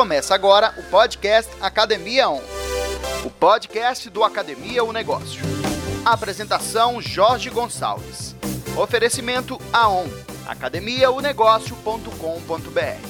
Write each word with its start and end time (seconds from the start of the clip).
Começa 0.00 0.32
agora 0.34 0.72
o 0.78 0.82
podcast 0.84 1.52
Academia 1.60 2.30
On. 2.30 2.40
O 3.22 3.28
podcast 3.28 4.08
do 4.08 4.24
Academia 4.24 4.82
O 4.82 4.94
Negócio. 4.94 5.42
Apresentação 6.06 7.02
Jorge 7.02 7.50
Gonçalves. 7.50 8.34
Oferecimento 8.78 9.58
AON, 9.70 10.06
academiaonegócio.com.br. 10.46 13.08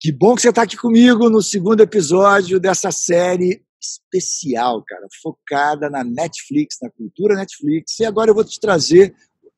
Que 0.00 0.10
bom 0.10 0.34
que 0.34 0.42
você 0.42 0.48
está 0.48 0.62
aqui 0.62 0.76
comigo 0.76 1.30
no 1.30 1.40
segundo 1.40 1.84
episódio 1.84 2.58
dessa 2.58 2.90
série 2.90 3.62
especial, 3.80 4.82
cara, 4.84 5.06
focada 5.22 5.88
na 5.88 6.02
Netflix, 6.02 6.78
na 6.82 6.90
cultura 6.90 7.36
Netflix. 7.36 8.00
E 8.00 8.04
agora 8.04 8.32
eu 8.32 8.34
vou 8.34 8.42
te 8.42 8.58
trazer 8.58 9.14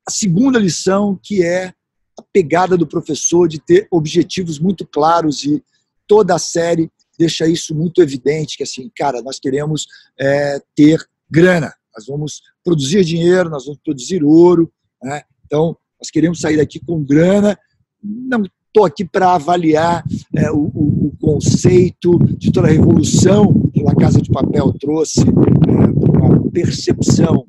a 0.06 0.10
segunda 0.10 0.58
lição, 0.58 1.18
que 1.22 1.42
é 1.42 1.72
a 2.18 2.22
pegada 2.32 2.76
do 2.76 2.86
professor 2.86 3.48
de 3.48 3.58
ter 3.58 3.86
objetivos 3.90 4.58
muito 4.58 4.86
claros 4.86 5.44
e 5.44 5.62
toda 6.06 6.34
a 6.34 6.38
série 6.38 6.90
deixa 7.18 7.46
isso 7.46 7.74
muito 7.74 8.00
evidente, 8.00 8.56
que 8.56 8.62
assim, 8.62 8.90
cara, 8.96 9.20
nós 9.20 9.38
queremos 9.38 9.86
é, 10.18 10.58
ter 10.74 10.98
grana, 11.30 11.72
nós 11.94 12.06
vamos 12.06 12.40
produzir 12.64 13.04
dinheiro, 13.04 13.50
nós 13.50 13.66
vamos 13.66 13.80
produzir 13.84 14.24
ouro, 14.24 14.72
né? 15.02 15.22
então 15.44 15.76
nós 16.00 16.10
queremos 16.10 16.40
sair 16.40 16.56
daqui 16.56 16.80
com 16.80 17.04
grana, 17.04 17.58
não 18.02 18.42
estou 18.42 18.86
aqui 18.86 19.04
para 19.04 19.34
avaliar 19.34 20.02
é, 20.34 20.50
o, 20.50 20.64
o, 20.74 21.12
conceito 21.20 22.18
de 22.38 22.50
toda 22.50 22.68
a 22.68 22.70
revolução 22.70 23.52
que 23.74 23.86
a 23.86 23.94
Casa 23.94 24.22
de 24.22 24.30
Papel 24.30 24.72
trouxe, 24.80 25.20
é, 25.20 26.18
uma 26.18 26.50
percepção 26.50 27.46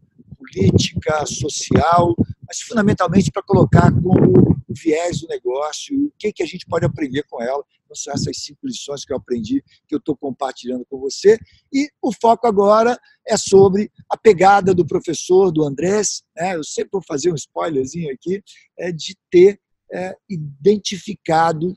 política, 0.52 1.26
social, 1.26 2.16
mas 2.46 2.60
fundamentalmente 2.60 3.32
para 3.32 3.42
colocar 3.44 3.92
como 3.92 4.52
o 4.68 4.74
viés 4.74 5.22
do 5.22 5.28
negócio 5.28 6.08
o 6.08 6.12
que, 6.18 6.32
que 6.32 6.44
a 6.44 6.46
gente 6.46 6.66
pode 6.66 6.86
aprender 6.86 7.24
com 7.30 7.42
ela. 7.42 7.64
Então, 7.84 7.96
são 7.96 8.14
essas 8.14 8.38
cinco 8.38 8.66
lições 8.66 9.04
que 9.04 9.12
eu 9.12 9.18
aprendi, 9.18 9.64
que 9.88 9.96
eu 9.96 10.00
estou 10.00 10.16
compartilhando 10.16 10.86
com 10.90 10.98
você. 11.00 11.38
E 11.74 11.90
o 12.02 12.14
foco 12.14 12.48
agora 12.48 12.98
é 13.28 13.36
sobre 13.38 13.92
a 14.10 14.18
pegada 14.18 14.74
do 14.74 14.86
professor, 14.86 15.52
do 15.52 15.64
Andrés. 15.64 16.24
Né? 16.36 16.56
Eu 16.56 16.64
sempre 16.64 16.90
vou 16.94 17.02
fazer 17.06 17.32
um 17.32 17.36
spoilerzinho 17.36 18.14
aqui, 18.14 18.42
é 18.78 18.92
de 18.92 19.16
ter 19.30 19.60
é, 19.92 20.16
identificado 20.30 21.76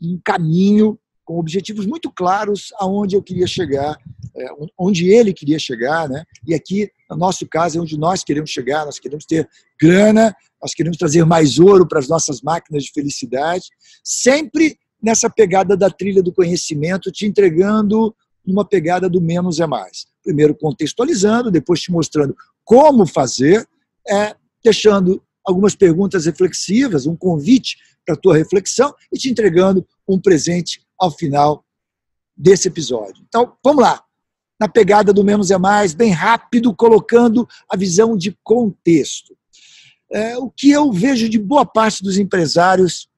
um 0.00 0.20
caminho 0.24 0.98
com 1.24 1.40
objetivos 1.40 1.84
muito 1.84 2.12
claros 2.12 2.68
aonde 2.78 3.16
eu 3.16 3.22
queria 3.22 3.48
chegar, 3.48 3.98
é, 4.38 4.46
onde 4.78 5.10
ele 5.10 5.32
queria 5.32 5.58
chegar, 5.58 6.08
né? 6.08 6.24
E 6.46 6.54
aqui, 6.54 6.90
no 7.10 7.16
nosso 7.16 7.46
caso, 7.46 7.78
é 7.78 7.80
onde 7.80 7.98
nós 7.98 8.22
queremos 8.22 8.50
chegar, 8.50 8.84
nós 8.84 8.98
queremos 8.98 9.24
ter 9.24 9.48
grana, 9.80 10.34
nós 10.60 10.74
queremos 10.74 10.96
trazer 10.98 11.24
mais 11.24 11.58
ouro 11.58 11.86
para 11.86 11.98
as 11.98 12.08
nossas 12.08 12.40
máquinas 12.42 12.84
de 12.84 12.92
felicidade, 12.92 13.66
sempre 14.02 14.78
nessa 15.02 15.30
pegada 15.30 15.76
da 15.76 15.90
trilha 15.90 16.22
do 16.22 16.32
conhecimento, 16.32 17.12
te 17.12 17.26
entregando 17.26 18.14
uma 18.46 18.64
pegada 18.64 19.08
do 19.08 19.20
menos 19.20 19.60
é 19.60 19.66
mais. 19.66 20.06
Primeiro 20.22 20.54
contextualizando, 20.54 21.50
depois 21.50 21.80
te 21.80 21.90
mostrando 21.90 22.36
como 22.64 23.06
fazer, 23.06 23.66
é, 24.08 24.34
deixando 24.62 25.22
algumas 25.44 25.74
perguntas 25.74 26.26
reflexivas, 26.26 27.06
um 27.06 27.16
convite 27.16 27.76
para 28.04 28.14
a 28.14 28.18
tua 28.18 28.36
reflexão 28.36 28.94
e 29.12 29.18
te 29.18 29.30
entregando 29.30 29.86
um 30.08 30.20
presente 30.20 30.84
ao 30.98 31.10
final 31.10 31.64
desse 32.36 32.68
episódio. 32.68 33.24
Então, 33.28 33.56
vamos 33.64 33.82
lá. 33.82 34.05
Na 34.58 34.68
pegada 34.68 35.12
do 35.12 35.24
menos 35.24 35.50
é 35.50 35.58
mais, 35.58 35.94
bem 35.94 36.10
rápido, 36.10 36.74
colocando 36.74 37.46
a 37.68 37.76
visão 37.76 38.16
de 38.16 38.36
contexto. 38.42 39.36
É, 40.10 40.38
o 40.38 40.50
que 40.50 40.70
eu 40.70 40.92
vejo 40.92 41.28
de 41.28 41.38
boa 41.38 41.66
parte 41.66 42.02
dos 42.02 42.16
empresários 42.16 43.08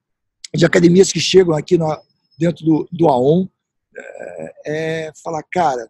de 0.53 0.65
academias 0.65 1.11
que 1.11 1.19
chegam 1.19 1.55
aqui 1.55 1.77
no, 1.77 1.97
dentro 2.37 2.65
do, 2.65 2.89
do 2.91 3.07
AON 3.07 3.47
é, 3.95 4.53
é 4.65 5.11
falar, 5.23 5.43
cara, 5.43 5.89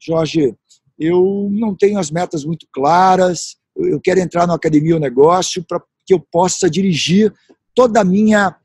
Jorge, 0.00 0.54
eu 0.98 1.48
não 1.50 1.74
tenho 1.74 1.98
as 1.98 2.10
metas 2.10 2.44
muito 2.44 2.66
claras, 2.72 3.56
eu 3.76 4.00
quero 4.00 4.20
entrar 4.20 4.46
na 4.46 4.54
academia 4.54 4.94
ou 4.94 5.00
negócio 5.00 5.62
para 5.62 5.80
que 6.04 6.14
eu 6.14 6.20
possa 6.20 6.68
dirigir 6.68 7.32
toda 7.74 8.00
a 8.00 8.04
minha 8.04 8.56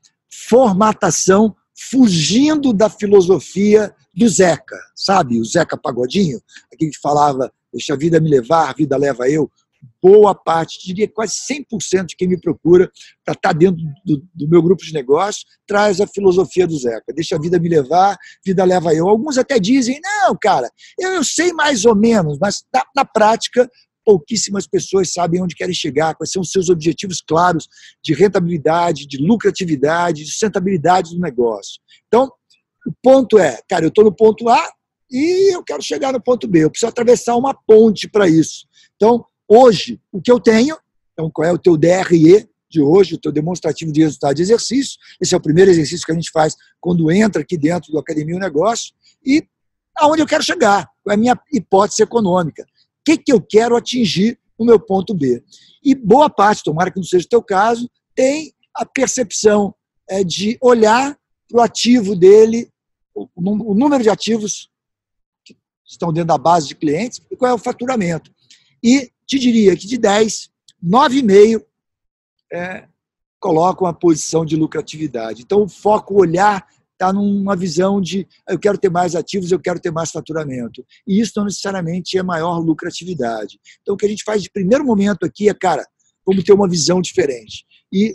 formatação 0.48 1.54
fugindo 1.76 2.72
da 2.72 2.88
filosofia 2.88 3.94
do 4.16 4.28
Zeca, 4.28 4.76
sabe? 4.94 5.40
O 5.40 5.44
Zeca 5.44 5.76
Pagodinho, 5.76 6.40
aquele 6.72 6.90
que 6.90 7.00
falava, 7.00 7.52
deixa 7.72 7.94
a 7.94 7.96
vida 7.96 8.20
me 8.20 8.30
levar, 8.30 8.70
a 8.70 8.72
vida 8.72 8.96
leva 8.96 9.28
eu. 9.28 9.50
Boa 10.02 10.34
parte, 10.34 10.82
diria 10.86 11.06
quase 11.06 11.34
100% 11.50 12.06
de 12.06 12.16
quem 12.16 12.26
me 12.26 12.40
procura 12.40 12.90
para 13.24 13.34
estar 13.34 13.52
tá 13.52 13.52
dentro 13.52 13.84
do, 14.04 14.22
do, 14.34 14.48
meu 14.48 14.62
grupo 14.62 14.82
de 14.82 14.94
negócio, 14.94 15.44
traz 15.66 16.00
a 16.00 16.06
filosofia 16.06 16.66
do 16.66 16.78
Zeca. 16.78 17.12
Deixa 17.12 17.36
a 17.36 17.38
vida 17.38 17.58
me 17.58 17.68
levar, 17.68 18.16
vida 18.44 18.64
leva 18.64 18.94
eu. 18.94 19.08
Alguns 19.08 19.36
até 19.36 19.58
dizem, 19.58 20.00
não, 20.02 20.36
cara, 20.40 20.70
eu, 20.98 21.10
eu 21.10 21.24
sei 21.24 21.52
mais 21.52 21.84
ou 21.84 21.94
menos, 21.94 22.38
mas 22.38 22.64
na, 22.72 22.82
na 22.96 23.04
prática 23.04 23.68
pouquíssimas 24.04 24.66
pessoas 24.66 25.12
sabem 25.12 25.42
onde 25.42 25.54
querem 25.54 25.74
chegar, 25.74 26.14
quais 26.14 26.30
são 26.30 26.42
os 26.42 26.50
seus 26.50 26.68
objetivos 26.68 27.22
claros 27.26 27.66
de 28.02 28.12
rentabilidade, 28.12 29.06
de 29.06 29.16
lucratividade, 29.16 30.24
de 30.24 30.30
sustentabilidade 30.30 31.14
do 31.14 31.20
negócio. 31.20 31.80
Então, 32.06 32.30
o 32.86 32.92
ponto 33.02 33.38
é, 33.38 33.60
cara, 33.68 33.84
eu 33.84 33.88
estou 33.88 34.04
no 34.04 34.14
ponto 34.14 34.48
A 34.48 34.70
e 35.10 35.54
eu 35.54 35.62
quero 35.62 35.82
chegar 35.82 36.12
no 36.12 36.22
ponto 36.22 36.46
B. 36.46 36.64
Eu 36.64 36.70
preciso 36.70 36.90
atravessar 36.90 37.36
uma 37.36 37.54
ponte 37.54 38.08
para 38.08 38.28
isso. 38.28 38.66
Então, 38.96 39.24
hoje, 39.48 40.00
o 40.12 40.20
que 40.20 40.30
eu 40.30 40.40
tenho, 40.40 40.76
então, 41.12 41.30
qual 41.32 41.48
é 41.48 41.52
o 41.52 41.58
teu 41.58 41.76
DRE 41.76 42.48
de 42.70 42.80
hoje, 42.80 43.14
o 43.14 43.18
teu 43.18 43.30
demonstrativo 43.30 43.92
de 43.92 44.02
resultado 44.02 44.34
de 44.34 44.42
exercício. 44.42 44.98
Esse 45.20 45.32
é 45.32 45.36
o 45.36 45.40
primeiro 45.40 45.70
exercício 45.70 46.04
que 46.04 46.10
a 46.10 46.14
gente 46.14 46.30
faz 46.32 46.56
quando 46.80 47.10
entra 47.10 47.42
aqui 47.42 47.56
dentro 47.56 47.92
do 47.92 47.98
Academia 47.98 48.34
o 48.34 48.40
Negócio. 48.40 48.92
E 49.24 49.46
aonde 49.96 50.22
eu 50.22 50.26
quero 50.26 50.42
chegar, 50.42 50.88
qual 51.02 51.12
é 51.12 51.14
a 51.14 51.20
minha 51.20 51.40
hipótese 51.52 52.02
econômica 52.02 52.64
que, 53.04 53.18
que 53.18 53.32
eu 53.32 53.40
quero 53.40 53.76
atingir 53.76 54.38
no 54.58 54.64
meu 54.64 54.80
ponto 54.80 55.14
B. 55.14 55.42
E 55.84 55.94
boa 55.94 56.30
parte, 56.30 56.62
tomara 56.64 56.90
que 56.90 56.96
não 56.96 57.04
seja 57.04 57.26
o 57.26 57.28
teu 57.28 57.42
caso, 57.42 57.88
tem 58.14 58.52
a 58.74 58.86
percepção 58.86 59.74
é, 60.08 60.24
de 60.24 60.56
olhar 60.60 61.16
para 61.48 61.60
o 61.60 61.62
ativo 61.62 62.16
dele, 62.16 62.70
o, 63.14 63.28
o 63.34 63.74
número 63.74 64.02
de 64.02 64.10
ativos 64.10 64.68
que 65.44 65.56
estão 65.84 66.12
dentro 66.12 66.28
da 66.28 66.38
base 66.38 66.68
de 66.68 66.74
clientes 66.74 67.20
e 67.30 67.36
qual 67.36 67.50
é 67.50 67.54
o 67.54 67.58
faturamento. 67.58 68.30
E 68.82 69.10
te 69.26 69.38
diria 69.38 69.76
que 69.76 69.86
de 69.86 69.96
10, 69.96 70.50
9,5 70.84 71.64
é, 72.52 72.88
colocam 73.40 73.86
a 73.86 73.92
posição 73.92 74.44
de 74.44 74.56
lucratividade. 74.56 75.42
Então, 75.42 75.62
o 75.62 75.68
foco, 75.68 76.14
olhar 76.14 76.66
está 76.92 77.12
numa 77.12 77.56
visão 77.56 78.00
de 78.00 78.26
eu 78.48 78.58
quero 78.58 78.78
ter 78.78 78.90
mais 78.90 79.14
ativos, 79.14 79.50
eu 79.50 79.60
quero 79.60 79.80
ter 79.80 79.90
mais 79.90 80.10
faturamento. 80.10 80.84
E 81.06 81.20
isso 81.20 81.32
não 81.36 81.44
necessariamente 81.44 82.16
é 82.16 82.22
maior 82.22 82.58
lucratividade. 82.58 83.58
Então, 83.82 83.94
o 83.94 83.96
que 83.98 84.06
a 84.06 84.08
gente 84.08 84.24
faz 84.24 84.42
de 84.42 84.50
primeiro 84.50 84.84
momento 84.84 85.24
aqui 85.24 85.48
é, 85.48 85.54
cara, 85.54 85.86
vamos 86.26 86.44
ter 86.44 86.52
uma 86.52 86.68
visão 86.68 87.00
diferente. 87.00 87.64
E 87.92 88.14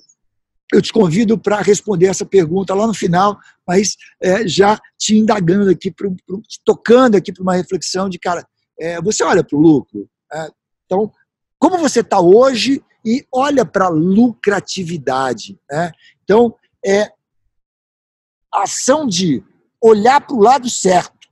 eu 0.74 0.82
te 0.82 0.94
convido 0.94 1.38
para 1.38 1.62
responder 1.62 2.08
essa 2.08 2.26
pergunta 2.26 2.76
lá 2.76 2.86
no 2.86 2.94
final, 2.94 3.40
mas 3.68 3.96
é, 4.22 4.48
já 4.48 4.80
te 4.98 5.18
indagando 5.18 5.70
aqui, 5.70 5.92
pro, 5.92 6.16
pro, 6.26 6.42
te 6.42 6.60
tocando 6.64 7.16
aqui 7.16 7.34
para 7.34 7.42
uma 7.42 7.56
reflexão 7.56 8.08
de, 8.08 8.20
cara, 8.20 8.48
é, 8.80 9.02
você 9.02 9.24
olha 9.24 9.44
para 9.44 9.58
o 9.58 9.62
lucro. 9.62 10.08
É, 10.32 10.48
então, 10.86 11.12
como 11.58 11.78
você 11.78 12.02
está 12.02 12.20
hoje 12.20 12.84
e 13.06 13.26
olha 13.32 13.66
para 13.66 13.86
a 13.86 13.90
lucratividade. 13.90 15.60
Né? 15.70 15.92
Então, 16.24 16.56
é, 16.86 17.12
a 18.54 18.64
ação 18.64 19.08
de 19.08 19.44
olhar 19.82 20.22
para 20.22 20.36
o 20.36 20.42
lado 20.42 20.70
certo. 20.70 21.28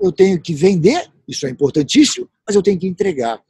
Eu 0.00 0.12
tenho 0.12 0.40
que 0.40 0.54
vender, 0.54 1.10
isso 1.26 1.46
é 1.46 1.50
importantíssimo, 1.50 2.28
mas 2.46 2.54
eu 2.54 2.62
tenho 2.62 2.78
que 2.78 2.86
entregar. 2.86 3.42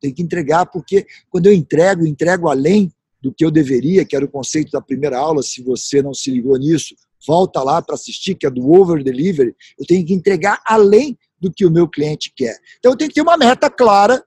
Tenho 0.00 0.14
que 0.14 0.22
entregar 0.22 0.66
porque 0.66 1.06
quando 1.30 1.46
eu 1.46 1.52
entrego, 1.52 2.06
entrego 2.06 2.48
além 2.48 2.92
do 3.22 3.32
que 3.32 3.44
eu 3.44 3.50
deveria, 3.50 4.04
que 4.04 4.16
era 4.16 4.24
o 4.24 4.30
conceito 4.30 4.72
da 4.72 4.80
primeira 4.80 5.18
aula. 5.18 5.42
Se 5.42 5.62
você 5.62 6.02
não 6.02 6.12
se 6.12 6.30
ligou 6.30 6.58
nisso, 6.58 6.94
volta 7.26 7.62
lá 7.62 7.80
para 7.80 7.94
assistir, 7.94 8.34
que 8.34 8.46
é 8.46 8.50
do 8.50 8.72
over 8.72 9.02
delivery. 9.02 9.54
Eu 9.78 9.86
tenho 9.86 10.04
que 10.04 10.12
entregar 10.12 10.60
além 10.66 11.16
do 11.40 11.52
que 11.52 11.64
o 11.64 11.70
meu 11.70 11.88
cliente 11.88 12.32
quer. 12.34 12.56
Então 12.78 12.92
eu 12.92 12.96
tenho 12.96 13.08
que 13.08 13.14
ter 13.14 13.22
uma 13.22 13.36
meta 13.36 13.70
clara 13.70 14.22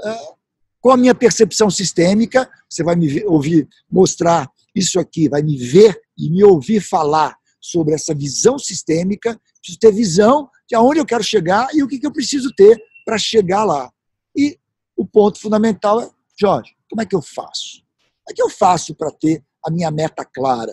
uh, 0.00 0.36
com 0.80 0.90
a 0.90 0.96
minha 0.96 1.14
percepção 1.14 1.70
sistêmica. 1.70 2.48
Você 2.68 2.82
vai 2.82 2.96
me 2.96 3.24
ouvir 3.24 3.68
mostrar 3.90 4.50
isso 4.74 4.98
aqui, 4.98 5.28
vai 5.28 5.42
me 5.42 5.56
ver 5.56 6.00
e 6.16 6.30
me 6.30 6.42
ouvir 6.42 6.80
falar 6.80 7.36
sobre 7.60 7.94
essa 7.94 8.14
visão 8.14 8.58
sistêmica, 8.58 9.38
preciso 9.60 9.78
ter 9.78 9.92
visão 9.92 10.48
de 10.68 10.74
aonde 10.76 11.00
eu 11.00 11.06
quero 11.06 11.22
chegar 11.22 11.68
e 11.74 11.82
o 11.82 11.88
que, 11.88 12.00
eu 12.02 12.12
preciso 12.12 12.52
ter 12.54 12.80
para 13.04 13.18
chegar 13.18 13.64
lá. 13.64 13.90
E 14.36 14.58
o 14.96 15.04
ponto 15.04 15.40
fundamental 15.40 16.00
é, 16.00 16.10
Jorge, 16.38 16.72
como 16.88 17.02
é 17.02 17.06
que 17.06 17.16
eu 17.16 17.22
faço? 17.22 17.82
Como 18.28 18.32
é 18.32 18.34
que 18.34 18.42
eu 18.42 18.50
faço 18.50 18.94
para 18.94 19.10
ter 19.10 19.42
a 19.64 19.70
minha 19.70 19.90
meta 19.90 20.22
clara? 20.22 20.72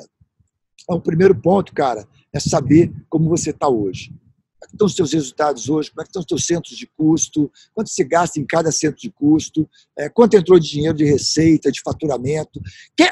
Então, 0.83 0.97
o 0.97 1.01
primeiro 1.01 1.33
ponto, 1.33 1.73
cara, 1.73 2.05
é 2.33 2.39
saber 2.39 2.91
como 3.09 3.29
você 3.29 3.51
está 3.51 3.69
hoje. 3.69 4.09
Como 4.09 4.63
é 4.63 4.73
estão 4.73 4.87
os 4.87 4.95
seus 4.95 5.13
resultados 5.13 5.69
hoje? 5.69 5.89
Como 5.89 6.01
é 6.01 6.03
estão 6.03 6.21
os 6.21 6.27
seus 6.27 6.45
centros 6.45 6.75
de 6.75 6.85
custo? 6.97 7.49
Quanto 7.73 7.89
você 7.89 8.03
gasta 8.03 8.41
em 8.41 8.45
cada 8.45 8.73
centro 8.73 8.99
de 8.99 9.09
custo? 9.09 9.69
Quanto 10.13 10.35
entrou 10.35 10.59
de 10.59 10.69
dinheiro 10.69 10.97
de 10.97 11.05
receita, 11.05 11.71
de 11.71 11.81
faturamento? 11.81 12.59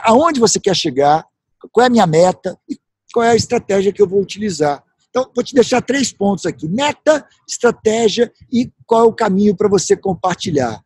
Aonde 0.01 0.42
você 0.42 0.60
quer 0.60 0.75
chegar? 0.75 1.25
Qual 1.72 1.86
é 1.86 1.88
a 1.88 1.92
minha 1.92 2.06
meta? 2.06 2.60
E 2.69 2.78
qual 3.13 3.25
é 3.25 3.30
a 3.30 3.36
estratégia 3.36 3.94
que 3.94 4.01
eu 4.01 4.07
vou 4.07 4.22
utilizar? 4.22 4.84
Então, 5.10 5.31
vou 5.34 5.44
te 5.44 5.56
deixar 5.56 5.81
três 5.81 6.12
pontos 6.12 6.45
aqui: 6.45 6.68
meta, 6.68 7.25
estratégia 7.48 8.30
e 8.51 8.69
qual 8.86 9.06
é 9.06 9.07
o 9.07 9.13
caminho 9.13 9.56
para 9.56 9.69
você 9.69 9.95
compartilhar. 9.95 10.84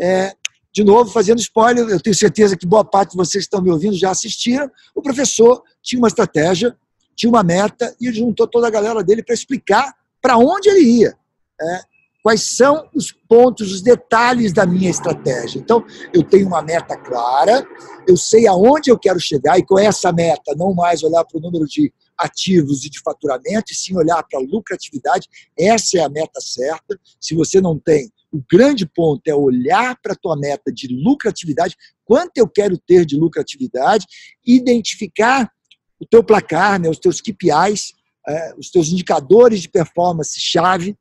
É, 0.00 0.34
de 0.76 0.84
novo, 0.84 1.10
fazendo 1.10 1.38
spoiler, 1.38 1.88
eu 1.88 1.98
tenho 1.98 2.14
certeza 2.14 2.54
que 2.54 2.66
boa 2.66 2.84
parte 2.84 3.12
de 3.12 3.16
vocês 3.16 3.44
que 3.44 3.46
estão 3.46 3.62
me 3.62 3.70
ouvindo 3.70 3.96
já 3.96 4.10
assistiram. 4.10 4.70
O 4.94 5.00
professor 5.00 5.62
tinha 5.82 5.98
uma 5.98 6.06
estratégia, 6.06 6.76
tinha 7.14 7.30
uma 7.30 7.42
meta 7.42 7.96
e 7.98 8.12
juntou 8.12 8.46
toda 8.46 8.66
a 8.66 8.70
galera 8.70 9.02
dele 9.02 9.22
para 9.22 9.34
explicar 9.34 9.94
para 10.20 10.36
onde 10.36 10.68
ele 10.68 10.82
ia. 10.82 11.16
É, 11.58 11.80
quais 12.22 12.42
são 12.42 12.90
os 12.94 13.10
pontos, 13.10 13.72
os 13.72 13.80
detalhes 13.80 14.52
da 14.52 14.66
minha 14.66 14.90
estratégia. 14.90 15.58
Então, 15.58 15.82
eu 16.12 16.22
tenho 16.22 16.46
uma 16.46 16.60
meta 16.60 16.94
clara, 16.94 17.66
eu 18.06 18.14
sei 18.14 18.46
aonde 18.46 18.90
eu 18.90 18.98
quero 18.98 19.18
chegar 19.18 19.58
e 19.58 19.64
com 19.64 19.78
essa 19.78 20.12
meta, 20.12 20.54
não 20.58 20.74
mais 20.74 21.02
olhar 21.02 21.24
para 21.24 21.38
o 21.38 21.40
número 21.40 21.64
de 21.64 21.90
ativos 22.18 22.84
e 22.84 22.90
de 22.90 23.00
faturamento, 23.00 23.72
e 23.72 23.74
sim 23.74 23.96
olhar 23.96 24.22
para 24.24 24.38
a 24.38 24.42
lucratividade. 24.42 25.26
Essa 25.58 26.00
é 26.00 26.00
a 26.02 26.08
meta 26.10 26.38
certa. 26.38 27.00
Se 27.18 27.34
você 27.34 27.62
não 27.62 27.78
tem, 27.78 28.12
o 28.32 28.42
grande 28.50 28.86
ponto 28.86 29.22
é 29.26 29.34
olhar 29.34 29.96
para 30.02 30.12
a 30.12 30.16
tua 30.16 30.36
meta 30.36 30.72
de 30.72 30.88
lucratividade, 30.88 31.76
quanto 32.04 32.36
eu 32.36 32.48
quero 32.48 32.76
ter 32.78 33.04
de 33.04 33.16
lucratividade, 33.16 34.06
identificar 34.44 35.50
o 35.98 36.06
teu 36.06 36.22
placar, 36.22 36.80
né, 36.80 36.88
os 36.88 36.98
teus 36.98 37.20
KPIs, 37.20 37.94
é, 38.28 38.54
os 38.58 38.70
teus 38.70 38.88
indicadores 38.88 39.62
de 39.62 39.68
performance 39.68 40.38
chave. 40.38 40.96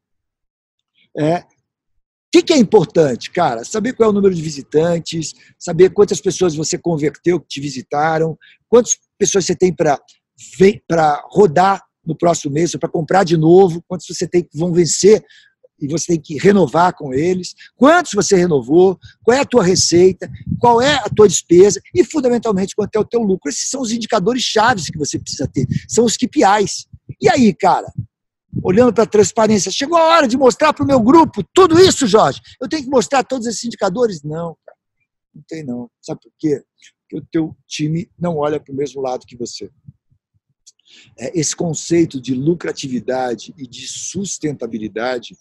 É, 1.18 1.40
o 1.40 1.46
que, 2.32 2.44
que, 2.44 2.54
é 2.54 2.58
importante, 2.58 3.32
cara? 3.32 3.64
Saber 3.64 3.94
qual 3.94 4.08
é 4.08 4.12
o 4.12 4.14
número 4.16 4.36
de 4.36 4.42
visitantes, 4.42 5.34
saber 5.58 5.92
quantas 5.92 6.20
pessoas 6.20 6.56
você 6.56 6.78
converteu 6.78 7.40
que 7.40 7.48
te 7.48 7.62
visitaram, 7.62 8.38
quantas 8.68 8.98
pessoas 9.18 9.46
você 9.46 9.56
tem 9.56 9.74
para 9.74 11.24
rodar 11.30 11.82
no 12.06 12.16
próximo 12.16 12.54
mês, 12.54 12.76
para 12.76 12.90
comprar 12.90 13.24
de 13.24 13.38
novo, 13.38 13.84
quantos 13.88 14.06
você 14.08 14.28
tem 14.28 14.44
que 14.44 14.58
vão 14.58 14.74
vencer 14.74 15.24
e 15.80 15.88
você 15.88 16.14
tem 16.14 16.22
que 16.22 16.38
renovar 16.38 16.94
com 16.96 17.14
eles, 17.14 17.54
quantos 17.76 18.14
você 18.14 18.36
renovou, 18.36 19.00
qual 19.24 19.38
é 19.38 19.42
a 19.42 19.46
tua 19.46 19.64
receita, 19.64 20.30
qual 20.60 20.82
é 20.82 20.96
a 20.96 21.10
tua 21.10 21.28
despesa 21.28 21.82
e, 21.94 22.04
fundamentalmente, 22.04 22.76
quanto 22.76 22.96
é 22.96 23.00
o 23.00 23.06
teu 23.06 23.22
lucro. 23.22 23.50
Esses 23.50 23.70
são 23.70 23.82
os 23.82 23.92
indicadores 23.92 24.44
chaves 24.44 24.90
que 24.90 24.98
você 24.98 25.20
precisa 25.20 25.48
ter, 25.48 25.68
são 25.88 26.06
os 26.06 26.16
KPIs. 26.16 26.88
E 27.22 27.30
aí, 27.30 27.54
cara, 27.54 27.92
olhando 28.64 28.94
para 28.94 29.04
a 29.04 29.08
transparência, 29.08 29.72
chegou 29.72 29.98
a 29.98 30.04
hora 30.04 30.28
de 30.28 30.38
mostrar 30.38 30.74
para 30.74 30.84
o 30.84 30.88
meu 30.88 31.00
grupo 31.00 31.44
tudo 31.54 31.80
isso, 31.80 32.08
Jorge. 32.08 32.42
Eu 32.62 32.68
tenho 32.68 32.84
que 32.84 32.90
mostrar 32.90 33.24
todos 33.24 33.48
esses 33.48 33.64
indicadores? 33.64 34.24
Não, 34.24 34.58
cara, 34.66 34.78
não 35.34 35.44
tem 35.48 35.64
não. 35.64 35.90
Sabe 36.02 36.22
por 36.22 36.32
quê? 36.38 36.64
Porque 37.02 37.18
o 37.18 37.28
teu 37.32 37.56
time 37.68 38.10
não 38.18 38.38
olha 38.38 38.60
para 38.60 38.74
o 38.74 38.76
mesmo 38.76 39.02
lado 39.02 39.26
que 39.26 39.38
você. 39.38 39.70
É, 41.18 41.40
esse 41.40 41.56
conceito 41.56 42.20
de 42.20 42.34
lucratividade 42.34 43.54
e 43.58 43.68
de 43.68 43.88
sustentabilidade, 43.88 45.36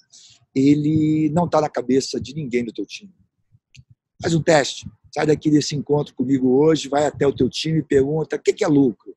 ele 0.54 1.30
não 1.30 1.46
está 1.46 1.60
na 1.60 1.68
cabeça 1.68 2.20
de 2.20 2.34
ninguém 2.34 2.64
do 2.64 2.72
teu 2.72 2.86
time. 2.86 3.12
Faz 4.22 4.34
um 4.34 4.42
teste. 4.42 4.88
Sai 5.12 5.26
daqui 5.26 5.50
desse 5.50 5.76
encontro 5.76 6.14
comigo 6.14 6.48
hoje, 6.58 6.88
vai 6.88 7.06
até 7.06 7.26
o 7.26 7.32
teu 7.32 7.48
time 7.48 7.78
e 7.78 7.82
pergunta 7.82 8.36
o 8.36 8.40
que 8.40 8.64
é 8.64 8.68
lucro. 8.68 9.14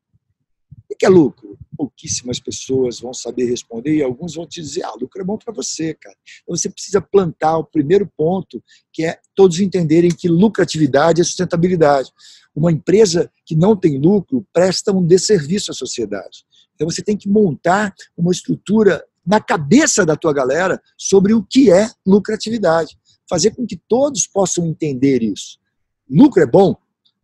O 0.89 0.95
que 0.95 1.05
é 1.05 1.09
lucro? 1.09 1.57
Pouquíssimas 1.75 2.39
pessoas 2.39 2.99
vão 2.99 3.13
saber 3.13 3.45
responder 3.45 3.95
e 3.95 4.03
alguns 4.03 4.35
vão 4.35 4.47
te 4.47 4.61
dizer: 4.61 4.83
ah, 4.83 4.93
lucro 4.99 5.21
é 5.21 5.25
bom 5.25 5.37
para 5.37 5.53
você, 5.53 5.93
cara. 5.93 6.15
Então 6.43 6.55
você 6.55 6.69
precisa 6.69 7.01
plantar 7.01 7.57
o 7.57 7.63
primeiro 7.63 8.09
ponto, 8.15 8.63
que 8.93 9.05
é 9.05 9.19
todos 9.35 9.59
entenderem 9.59 10.09
que 10.09 10.27
lucratividade 10.27 11.21
é 11.21 11.23
sustentabilidade. 11.23 12.11
Uma 12.57 12.71
empresa 12.71 13.31
que 13.45 13.55
não 13.55 13.75
tem 13.75 13.99
lucro 13.99 14.43
presta 14.51 14.91
um 14.91 15.05
desserviço 15.05 15.69
à 15.69 15.75
sociedade. 15.75 16.43
Então 16.73 16.89
você 16.89 17.03
tem 17.03 17.15
que 17.15 17.29
montar 17.29 17.93
uma 18.17 18.31
estrutura 18.31 19.05
na 19.23 19.39
cabeça 19.39 20.03
da 20.03 20.15
tua 20.15 20.33
galera 20.33 20.81
sobre 20.97 21.35
o 21.35 21.43
que 21.43 21.71
é 21.71 21.87
lucratividade. 22.03 22.97
Fazer 23.29 23.51
com 23.51 23.63
que 23.67 23.79
todos 23.87 24.25
possam 24.25 24.65
entender 24.65 25.21
isso. 25.21 25.59
Lucro 26.09 26.41
é 26.41 26.47
bom? 26.47 26.75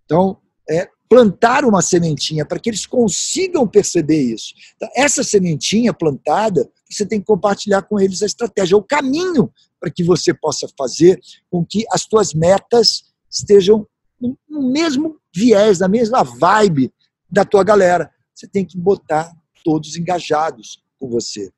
Então, 0.06 0.38
é, 0.70 0.88
plantar 1.10 1.66
uma 1.66 1.82
sementinha 1.82 2.46
para 2.46 2.60
que 2.60 2.70
eles 2.70 2.86
consigam 2.86 3.68
perceber 3.68 4.22
isso. 4.22 4.54
Então, 4.76 4.88
essa 4.96 5.24
sementinha 5.24 5.92
plantada, 5.96 6.70
você 6.88 7.08
tem 7.08 7.20
que 7.20 7.26
compartilhar 7.26 7.82
com 7.82 8.00
eles 8.00 8.22
a 8.22 8.28
estratégia, 8.28 8.78
o 8.78 8.84
caminho 8.84 9.52
para 9.80 9.90
que 9.90 10.04
você 10.04 10.32
possa 10.32 10.68
fazer 10.78 11.20
com 11.50 11.66
que 11.66 11.86
as 11.92 12.06
tuas 12.06 12.36
metas 12.36 13.06
estejam 13.32 13.88
no 14.22 14.72
mesmo 14.72 15.18
viés, 15.34 15.80
na 15.80 15.88
mesma 15.88 16.24
vibe 16.24 16.94
da 17.30 17.44
tua 17.44 17.64
galera. 17.64 18.12
Você 18.34 18.48
tem 18.48 18.66
que 18.66 18.78
botar 18.78 19.32
todos 19.64 19.96
engajados 19.96 20.84
com 21.00 21.10
você. 21.10 21.52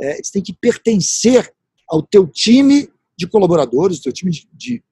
É, 0.00 0.22
você 0.22 0.32
tem 0.32 0.42
que 0.42 0.52
pertencer 0.52 1.52
ao 1.88 2.02
teu 2.02 2.26
time 2.26 2.90
de 3.16 3.26
colaboradores, 3.26 3.98
ao 3.98 4.04
teu 4.04 4.12
time 4.12 4.30
de, 4.30 4.48
de 4.52 4.84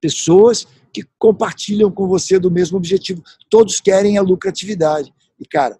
pessoas 0.00 0.66
que 0.92 1.02
compartilham 1.18 1.90
com 1.90 2.06
você 2.06 2.38
do 2.38 2.50
mesmo 2.50 2.78
objetivo. 2.78 3.22
Todos 3.50 3.80
querem 3.80 4.16
a 4.16 4.22
lucratividade. 4.22 5.12
E, 5.38 5.44
cara, 5.46 5.78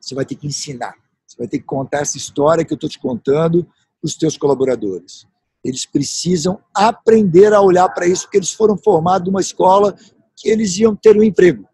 você 0.00 0.14
vai 0.14 0.24
ter 0.24 0.36
que 0.36 0.46
ensinar. 0.46 0.94
Você 1.26 1.36
vai 1.36 1.48
ter 1.48 1.58
que 1.58 1.64
contar 1.64 1.98
essa 1.98 2.16
história 2.16 2.64
que 2.64 2.72
eu 2.72 2.76
estou 2.76 2.88
te 2.88 2.98
contando 2.98 3.64
para 3.64 4.06
os 4.06 4.16
teus 4.16 4.38
colaboradores. 4.38 5.26
Eles 5.62 5.84
precisam 5.84 6.60
aprender 6.72 7.52
a 7.52 7.60
olhar 7.60 7.88
para 7.88 8.06
isso, 8.06 8.22
porque 8.22 8.38
eles 8.38 8.52
foram 8.52 8.78
formados 8.78 9.26
numa 9.26 9.40
escola 9.40 9.94
que 10.36 10.48
eles 10.48 10.76
iam 10.76 10.94
ter 10.94 11.16
um 11.16 11.22
emprego, 11.22 11.66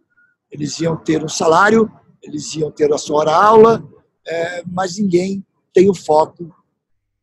eles 0.50 0.78
iam 0.80 0.96
ter 0.96 1.24
um 1.24 1.28
salário, 1.28 1.90
eles 2.22 2.54
iam 2.54 2.70
ter 2.70 2.92
a 2.92 2.98
sua 2.98 3.20
hora-aula, 3.20 3.82
é, 4.26 4.62
mas 4.66 4.96
ninguém 4.98 5.44
tem 5.72 5.90
o 5.90 5.94
foco 5.94 6.54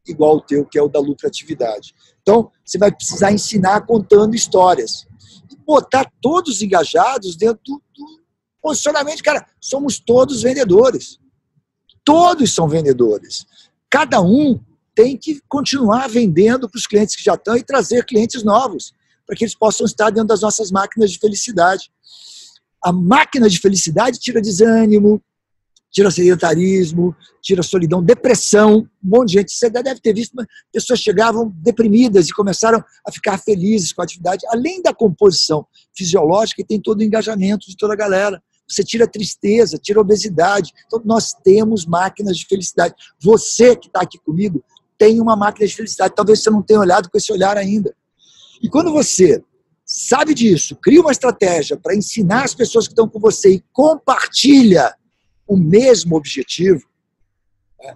igual 0.08 0.38
o 0.38 0.42
teu, 0.42 0.66
que 0.66 0.78
é 0.78 0.82
o 0.82 0.90
da 0.90 1.00
lucratividade. 1.00 1.94
Então, 2.22 2.52
você 2.66 2.78
vai 2.78 2.92
precisar 2.92 3.32
ensinar 3.32 3.86
contando 3.86 4.36
histórias. 4.36 5.08
E 5.52 5.56
botar 5.66 6.12
todos 6.22 6.62
engajados 6.62 7.36
dentro 7.36 7.62
do, 7.66 7.82
do 7.96 8.22
posicionamento. 8.62 9.24
Cara, 9.24 9.46
somos 9.62 10.00
todos 10.00 10.42
vendedores. 10.42 11.20
Todos 12.04 12.54
são 12.54 12.68
vendedores. 12.68 13.46
Cada 13.90 14.22
um 14.22 14.60
tem 14.96 15.16
que 15.16 15.40
continuar 15.48 16.08
vendendo 16.10 16.70
para 16.70 16.78
os 16.78 16.88
clientes 16.88 17.16
que 17.16 17.24
já 17.24 17.36
estão 17.36 17.56
e 17.56 17.64
trazer 17.64 18.06
clientes 18.06 18.44
novos, 18.44 18.94
para 19.30 19.38
que 19.38 19.44
eles 19.44 19.54
possam 19.54 19.86
estar 19.86 20.10
dentro 20.10 20.30
das 20.30 20.42
nossas 20.42 20.72
máquinas 20.72 21.12
de 21.12 21.20
felicidade. 21.20 21.92
A 22.84 22.92
máquina 22.92 23.48
de 23.48 23.60
felicidade 23.60 24.18
tira 24.18 24.42
desânimo, 24.42 25.22
tira 25.92 26.10
sedentarismo, 26.10 27.16
tira 27.40 27.62
solidão, 27.62 28.02
depressão. 28.02 28.90
Um 29.04 29.10
monte 29.18 29.28
de 29.28 29.34
gente, 29.36 29.54
você 29.54 29.70
deve 29.70 30.00
ter 30.00 30.16
visto, 30.16 30.34
pessoas 30.74 31.00
chegavam 31.00 31.54
deprimidas 31.58 32.28
e 32.28 32.34
começaram 32.34 32.84
a 33.08 33.12
ficar 33.12 33.38
felizes 33.38 33.94
com 33.94 34.02
a 34.02 34.04
atividade. 34.04 34.48
Além 34.48 34.82
da 34.82 34.96
composição 34.96 35.64
fisiológica, 35.96 36.66
tem 36.68 36.82
todo 36.82 37.02
o 37.02 37.04
engajamento 37.04 37.68
de 37.70 37.78
toda 37.78 37.94
a 37.94 37.98
galera. 37.98 38.42
Você 38.68 38.84
tira 38.84 39.08
tristeza, 39.08 39.78
tira 39.78 40.02
obesidade. 40.02 40.74
Então, 40.88 41.00
nós 41.06 41.34
temos 41.44 41.86
máquinas 41.86 42.36
de 42.36 42.48
felicidade. 42.48 42.96
Você 43.22 43.76
que 43.76 43.90
está 43.90 44.02
aqui 44.02 44.18
comigo 44.18 44.64
tem 44.98 45.22
uma 45.22 45.36
máquina 45.36 45.68
de 45.68 45.76
felicidade. 45.76 46.16
Talvez 46.16 46.42
você 46.42 46.50
não 46.50 46.64
tenha 46.64 46.80
olhado 46.80 47.12
com 47.12 47.18
esse 47.18 47.32
olhar 47.32 47.56
ainda. 47.56 47.94
E 48.62 48.70
quando 48.70 48.92
você 48.92 49.44
sabe 49.86 50.34
disso, 50.34 50.76
cria 50.76 51.02
uma 51.02 51.12
estratégia 51.12 51.78
para 51.78 51.96
ensinar 51.96 52.44
as 52.44 52.54
pessoas 52.54 52.88
que 52.88 52.92
estão 52.92 53.08
com 53.08 53.20
você 53.20 53.56
e 53.56 53.66
compartilha 53.74 54.96
o 55.48 55.58
mesmo 55.58 56.16
objetivo, 56.16 56.88
né? 57.82 57.96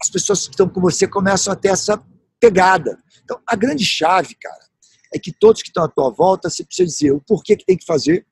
as 0.00 0.10
pessoas 0.10 0.46
que 0.46 0.54
estão 0.54 0.68
com 0.68 0.80
você 0.80 1.08
começam 1.08 1.52
a 1.52 1.56
ter 1.56 1.68
essa 1.68 2.02
pegada. 2.38 2.98
Então, 3.24 3.40
a 3.46 3.56
grande 3.56 3.84
chave, 3.84 4.34
cara, 4.34 4.68
é 5.14 5.18
que 5.18 5.32
todos 5.32 5.62
que 5.62 5.68
estão 5.68 5.84
à 5.84 5.88
tua 5.88 6.10
volta, 6.10 6.50
você 6.50 6.64
precisa 6.64 6.86
dizer 6.86 7.12
o 7.12 7.20
porquê 7.20 7.56
que 7.56 7.64
tem 7.64 7.76
que 7.76 7.86
fazer, 7.86 8.26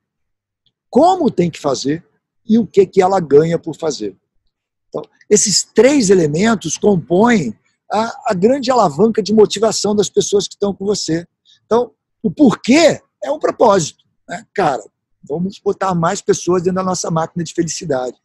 como 0.91 1.31
tem 1.31 1.51
que 1.51 1.59
fazer 1.59 2.07
e 2.45 2.59
o 2.59 2.67
que, 2.67 2.87
que 2.87 3.01
ela 3.01 3.21
ganha 3.21 3.59
por 3.59 3.75
fazer. 3.77 4.17
Então, 4.89 5.03
esses 5.29 5.65
três 5.65 6.11
elementos 6.11 6.79
compõem 6.79 7.59
a, 7.91 8.31
a 8.31 8.35
grande 8.35 8.71
alavanca 8.71 9.23
de 9.23 9.33
motivação 9.33 9.95
das 9.95 10.09
pessoas 10.09 10.47
que 10.47 10.55
estão 10.55 10.75
com 10.75 10.85
você. 10.85 11.27
Então, 11.67 11.93
o 12.23 12.31
porquê 12.31 13.01
é 13.23 13.31
um 13.31 13.39
propósito. 13.39 14.05
Né? 14.29 14.45
Cara, 14.55 14.83
vamos 15.23 15.61
botar 15.63 15.95
mais 15.95 16.23
pessoas 16.23 16.63
dentro 16.63 16.77
da 16.77 16.83
nossa 16.83 17.11
máquina 17.11 17.45
de 17.45 17.53
felicidade. 17.53 18.17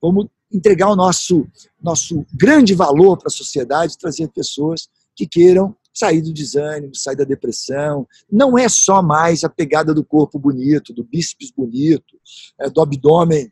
Vamos 0.00 0.26
entregar 0.52 0.90
o 0.90 0.96
nosso, 0.96 1.46
nosso 1.82 2.26
grande 2.32 2.74
valor 2.74 3.16
para 3.16 3.28
a 3.28 3.30
sociedade, 3.30 3.98
trazer 3.98 4.28
pessoas 4.28 4.88
que 5.16 5.26
queiram 5.26 5.74
sair 5.92 6.22
do 6.22 6.32
desânimo, 6.32 6.94
sair 6.94 7.16
da 7.16 7.24
depressão. 7.24 8.06
Não 8.30 8.56
é 8.56 8.68
só 8.68 9.02
mais 9.02 9.44
a 9.44 9.48
pegada 9.48 9.94
do 9.94 10.04
corpo 10.04 10.38
bonito, 10.38 10.92
do 10.92 11.04
bíceps 11.04 11.50
bonito, 11.50 12.18
é, 12.58 12.68
do 12.68 12.80
abdômen 12.80 13.50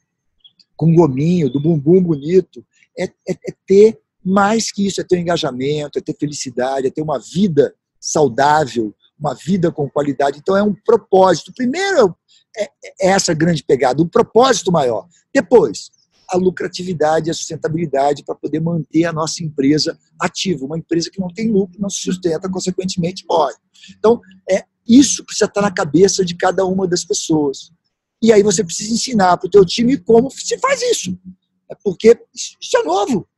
com 0.76 0.94
gominho, 0.94 1.50
do 1.50 1.60
bumbum 1.60 2.02
bonito. 2.02 2.64
É, 2.98 3.04
é, 3.04 3.32
é 3.32 3.54
ter 3.66 4.00
mais 4.24 4.70
que 4.70 4.86
isso 4.86 5.00
é 5.00 5.04
ter 5.04 5.16
um 5.16 5.20
engajamento, 5.20 5.98
é 5.98 6.02
ter 6.02 6.16
felicidade, 6.18 6.86
é 6.86 6.90
ter 6.90 7.02
uma 7.02 7.18
vida 7.18 7.74
saudável, 7.98 8.94
uma 9.20 9.34
vida 9.34 9.70
com 9.70 9.88
qualidade. 9.88 10.38
Então 10.38 10.56
é 10.56 10.62
um 10.62 10.74
propósito. 10.74 11.52
Primeiro 11.54 12.16
é, 12.56 12.64
é 13.00 13.08
essa 13.10 13.34
grande 13.34 13.62
pegada, 13.62 14.02
um 14.02 14.08
propósito 14.08 14.72
maior. 14.72 15.06
Depois, 15.32 15.90
a 16.28 16.36
lucratividade, 16.36 17.30
a 17.30 17.34
sustentabilidade 17.34 18.24
para 18.24 18.34
poder 18.34 18.60
manter 18.60 19.04
a 19.04 19.12
nossa 19.12 19.44
empresa 19.44 19.98
ativa. 20.18 20.64
Uma 20.64 20.78
empresa 20.78 21.10
que 21.10 21.20
não 21.20 21.28
tem 21.28 21.50
lucro, 21.50 21.80
não 21.80 21.90
se 21.90 22.00
sustenta, 22.00 22.48
consequentemente 22.48 23.24
morre. 23.28 23.54
Então, 23.98 24.20
é 24.48 24.64
isso 24.88 25.24
precisa 25.24 25.44
estar 25.44 25.60
na 25.60 25.70
cabeça 25.70 26.24
de 26.24 26.34
cada 26.34 26.64
uma 26.64 26.86
das 26.86 27.04
pessoas. 27.04 27.70
E 28.22 28.32
aí 28.32 28.42
você 28.42 28.64
precisa 28.64 28.92
ensinar 28.92 29.36
para 29.36 29.46
o 29.46 29.50
teu 29.50 29.64
time 29.64 29.96
como 29.96 30.30
se 30.30 30.58
faz 30.58 30.82
isso. 30.82 31.16
É 31.70 31.74
porque 31.82 32.18
isso 32.34 32.76
é 32.76 32.82
novo. 32.82 33.28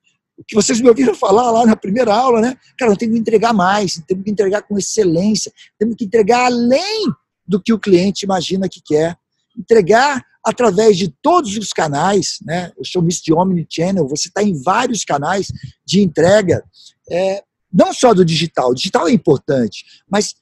O 0.42 0.44
que 0.44 0.56
vocês 0.56 0.80
me 0.80 0.88
ouviram 0.88 1.14
falar 1.14 1.50
lá 1.52 1.64
na 1.64 1.76
primeira 1.76 2.12
aula, 2.12 2.40
né? 2.40 2.56
Cara, 2.76 2.90
nós 2.90 2.99
temos 2.99 3.14
que 3.14 3.20
entregar 3.20 3.52
mais, 3.52 4.02
temos 4.06 4.25
que 4.25 4.30
entregar 4.30 4.62
com 4.62 4.76
excelência, 4.76 5.52
temos 5.78 5.94
que 5.94 6.04
entregar 6.04 6.46
além 6.46 7.12
do 7.46 7.62
que 7.62 7.72
o 7.72 7.78
cliente 7.78 8.25
imagina 8.25 8.68
que 8.68 8.82
quer. 8.84 9.16
Entregar 9.56 10.20
através 10.44 10.99
de 10.99 11.08
todos 11.22 11.56
os 11.56 11.72
canais, 11.72 12.38
né? 12.42 12.72
Eu 12.76 12.84
chamo 12.84 13.08
isso 13.08 13.22
de 13.25 13.32
omnichannel, 13.32 14.08
você 14.08 14.26
está 14.26 14.42
em 14.42 14.61
vários 14.61 15.04
canais 15.04 15.46
de 15.87 16.00
entrega, 16.02 16.64
é, 17.08 17.44
não 17.72 17.94
só 17.94 18.12
do 18.12 18.25
digital, 18.25 18.70
o 18.70 18.75
digital 18.75 19.06
é 19.06 19.12
importante, 19.12 19.84
mas 20.11 20.34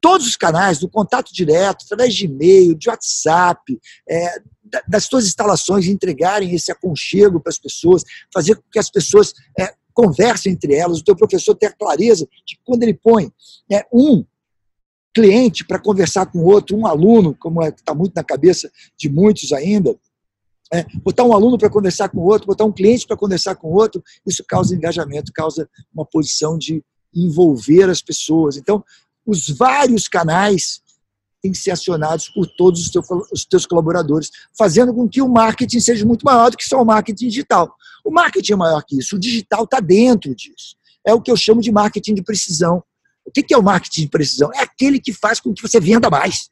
todos 0.00 0.26
os 0.26 0.36
canais, 0.36 0.78
do 0.78 0.88
contato 0.88 1.32
direto, 1.32 1.84
através 1.84 2.14
de 2.14 2.24
e-mail, 2.24 2.74
de 2.74 2.88
WhatsApp, 2.88 3.78
é, 4.08 4.38
das 4.88 5.04
suas 5.04 5.26
instalações, 5.26 5.86
entregarem 5.86 6.54
esse 6.54 6.70
aconchego 6.70 7.40
para 7.40 7.50
as 7.50 7.58
pessoas, 7.58 8.02
fazer 8.32 8.56
com 8.56 8.62
que 8.70 8.78
as 8.78 8.90
pessoas 8.90 9.32
é, 9.58 9.72
conversem 9.92 10.52
entre 10.52 10.74
elas, 10.74 10.98
o 10.98 11.04
teu 11.04 11.16
professor 11.16 11.54
tenha 11.54 11.72
clareza 11.72 12.26
de 12.46 12.56
que 12.56 12.62
quando 12.64 12.82
ele 12.82 12.94
põe 12.94 13.32
é, 13.70 13.86
um 13.92 14.24
cliente 15.14 15.64
para 15.64 15.78
conversar 15.78 16.26
com 16.26 16.40
outro, 16.40 16.76
um 16.76 16.86
aluno, 16.86 17.34
como 17.38 17.62
está 17.62 17.76
é, 17.76 17.84
tá 17.84 17.94
muito 17.94 18.14
na 18.14 18.24
cabeça 18.24 18.70
de 18.98 19.08
muitos 19.08 19.52
ainda, 19.52 19.96
é, 20.72 20.84
botar 21.04 21.22
um 21.22 21.32
aluno 21.32 21.56
para 21.56 21.70
conversar 21.70 22.08
com 22.08 22.18
outro, 22.18 22.48
botar 22.48 22.64
um 22.64 22.72
cliente 22.72 23.06
para 23.06 23.16
conversar 23.16 23.54
com 23.54 23.68
outro, 23.68 24.02
isso 24.26 24.44
causa 24.46 24.74
engajamento, 24.74 25.32
causa 25.32 25.68
uma 25.94 26.04
posição 26.04 26.58
de 26.58 26.82
envolver 27.14 27.88
as 27.88 28.02
pessoas. 28.02 28.56
Então, 28.56 28.84
os 29.24 29.48
vários 29.48 30.08
canais 30.08 30.82
têm 31.44 31.52
que 31.52 31.58
ser 31.58 31.72
acionados 31.72 32.30
por 32.30 32.46
todos 32.46 32.80
os 32.80 32.90
teus, 32.90 33.06
os 33.30 33.44
teus 33.44 33.66
colaboradores, 33.66 34.30
fazendo 34.56 34.94
com 34.94 35.06
que 35.06 35.20
o 35.20 35.28
marketing 35.28 35.78
seja 35.78 36.06
muito 36.06 36.22
maior 36.22 36.50
do 36.50 36.56
que 36.56 36.64
só 36.64 36.80
o 36.80 36.86
marketing 36.86 37.28
digital. 37.28 37.76
O 38.02 38.10
marketing 38.10 38.54
é 38.54 38.56
maior 38.56 38.82
que 38.82 38.98
isso, 38.98 39.16
o 39.16 39.18
digital 39.18 39.64
está 39.64 39.78
dentro 39.78 40.34
disso. 40.34 40.74
É 41.06 41.12
o 41.12 41.20
que 41.20 41.30
eu 41.30 41.36
chamo 41.36 41.60
de 41.60 41.70
marketing 41.70 42.14
de 42.14 42.22
precisão. 42.22 42.82
O 43.26 43.30
que 43.30 43.52
é 43.52 43.58
o 43.58 43.62
marketing 43.62 44.02
de 44.02 44.08
precisão? 44.08 44.50
É 44.54 44.60
aquele 44.60 44.98
que 44.98 45.12
faz 45.12 45.38
com 45.38 45.52
que 45.52 45.60
você 45.60 45.78
venda 45.78 46.08
mais. 46.08 46.48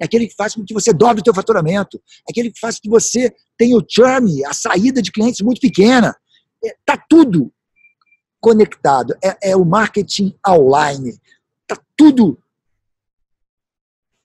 É 0.00 0.04
aquele 0.04 0.26
que 0.26 0.34
faz 0.34 0.56
com 0.56 0.64
que 0.64 0.74
você 0.74 0.92
dobre 0.92 1.20
o 1.20 1.24
teu 1.24 1.32
faturamento. 1.32 2.02
É 2.28 2.32
aquele 2.32 2.50
que 2.50 2.58
faz 2.58 2.76
com 2.76 2.82
que 2.82 2.90
você 2.90 3.32
tenha 3.56 3.76
o 3.76 3.84
churn, 3.88 4.44
a 4.46 4.52
saída 4.52 5.00
de 5.00 5.12
clientes 5.12 5.40
muito 5.42 5.60
pequena. 5.60 6.14
Está 6.60 6.94
é, 6.94 7.04
tudo 7.08 7.52
conectado. 8.40 9.14
É, 9.22 9.50
é 9.50 9.56
o 9.56 9.64
marketing 9.64 10.34
online. 10.46 11.16
Está 11.62 11.80
tudo 11.96 12.36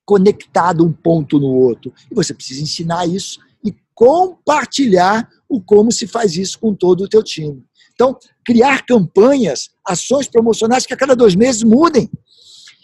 conectado 0.10 0.84
um 0.84 0.92
ponto 0.92 1.40
no 1.40 1.54
outro. 1.54 1.94
E 2.12 2.16
você 2.16 2.34
precisa 2.34 2.64
ensinar 2.64 3.06
isso 3.06 3.40
e 3.64 3.72
compartilhar 3.94 5.30
o 5.48 5.62
como 5.62 5.92
se 5.92 6.08
faz 6.08 6.36
isso 6.36 6.58
com 6.58 6.74
todo 6.74 7.04
o 7.04 7.08
teu 7.08 7.22
time. 7.22 7.64
Então, 7.94 8.18
criar 8.44 8.84
campanhas, 8.88 9.70
ações 9.86 10.28
promocionais 10.28 10.88
que 10.88 10.96
a 10.96 10.98
cada 10.98 11.16
dois 11.16 11.36
meses 11.36 11.62
mudem. 11.62 12.10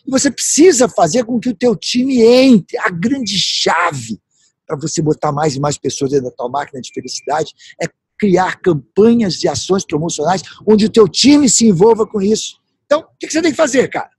E 0.06 0.12
você 0.12 0.30
precisa 0.30 0.88
fazer 0.88 1.24
com 1.24 1.40
que 1.40 1.50
o 1.50 1.56
teu 1.56 1.76
time 1.76 2.22
entre. 2.22 2.78
A 2.78 2.92
grande 2.92 3.40
chave 3.40 4.20
para 4.68 4.78
você 4.78 5.02
botar 5.02 5.32
mais 5.32 5.56
e 5.56 5.60
mais 5.60 5.80
pessoas 5.80 6.12
dentro 6.12 6.26
da 6.26 6.32
tua 6.32 6.48
máquina 6.48 6.80
de 6.80 6.92
felicidade 6.94 7.56
é 7.82 7.88
criar 8.20 8.62
campanhas 8.62 9.44
e 9.44 9.48
ações 9.48 9.84
promocionais 9.84 10.44
onde 10.68 10.86
o 10.86 10.92
teu 10.92 11.08
time 11.08 11.50
se 11.50 11.66
envolva 11.66 12.06
com 12.06 12.22
isso. 12.22 12.60
Então, 12.86 13.00
o 13.00 13.18
que 13.20 13.32
você 13.32 13.42
tem 13.42 13.50
que 13.50 13.58
fazer, 13.58 13.88
cara? 13.90 14.12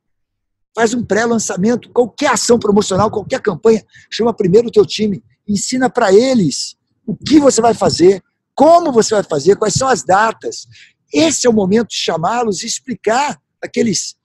Faz 0.77 0.93
um 0.93 1.03
pré-lançamento, 1.03 1.89
qualquer 1.89 2.33
ação 2.33 2.59
promocional, 2.59 3.11
qualquer 3.11 3.41
campanha, 3.41 3.83
chama 4.11 4.35
primeiro 4.35 4.69
o 4.69 4.71
teu 4.71 4.85
time, 4.85 5.25
ensina 5.49 5.89
para 5.89 6.13
eles 6.13 6.77
o 7.07 7.17
que 7.17 7.41
você 7.41 7.63
vai 7.63 7.73
fazer, 7.73 8.23
como 8.55 8.93
você 8.93 9.15
vai 9.15 9.23
fazer, 9.23 9.57
quais 9.57 9.73
são 9.73 9.89
as 9.89 10.03
datas. 10.03 10.67
Esse 11.11 11.47
é 11.47 11.51
o 11.51 11.53
momento 11.55 11.89
de 11.89 11.97
chamá-los 11.97 12.63
e 12.63 12.67
explicar 12.67 13.41
aqueles 13.63 14.17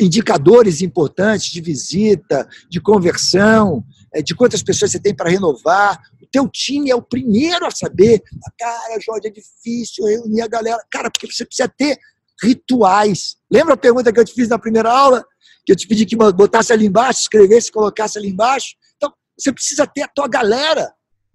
indicadores 0.00 0.82
importantes 0.82 1.50
de 1.50 1.60
visita, 1.60 2.48
de 2.70 2.80
conversão, 2.80 3.84
é, 4.14 4.22
de 4.22 4.36
quantas 4.36 4.62
pessoas 4.62 4.92
você 4.92 5.00
tem 5.00 5.14
para 5.14 5.30
renovar. 5.30 6.00
O 6.22 6.26
teu 6.26 6.48
time 6.48 6.90
é 6.90 6.94
o 6.94 7.02
primeiro 7.02 7.66
a 7.66 7.72
saber. 7.72 8.22
Cara, 8.56 9.00
Jorge, 9.00 9.26
é 9.26 9.30
difícil 9.30 10.04
reunir 10.04 10.42
a 10.42 10.48
galera. 10.48 10.78
Cara, 10.88 11.10
porque 11.10 11.26
você 11.26 11.44
precisa 11.44 11.68
ter 11.68 11.98
rituais. 12.42 13.36
Lembra 13.50 13.74
a 13.74 13.76
pergunta 13.76 14.12
que 14.12 14.20
eu 14.20 14.24
te 14.24 14.32
fiz 14.32 14.48
na 14.48 14.58
primeira 14.58 14.90
aula? 14.90 15.24
Que 15.64 15.72
eu 15.72 15.76
te 15.76 15.86
pedi 15.86 16.06
que 16.06 16.16
botasse 16.16 16.72
ali 16.72 16.86
embaixo, 16.86 17.22
escrevesse, 17.22 17.72
colocasse 17.72 18.18
ali 18.18 18.28
embaixo? 18.28 18.74
Então, 18.96 19.12
você 19.38 19.52
precisa 19.52 19.86
ter 19.86 20.02
a 20.02 20.08
tua 20.08 20.28
galera 20.28 20.92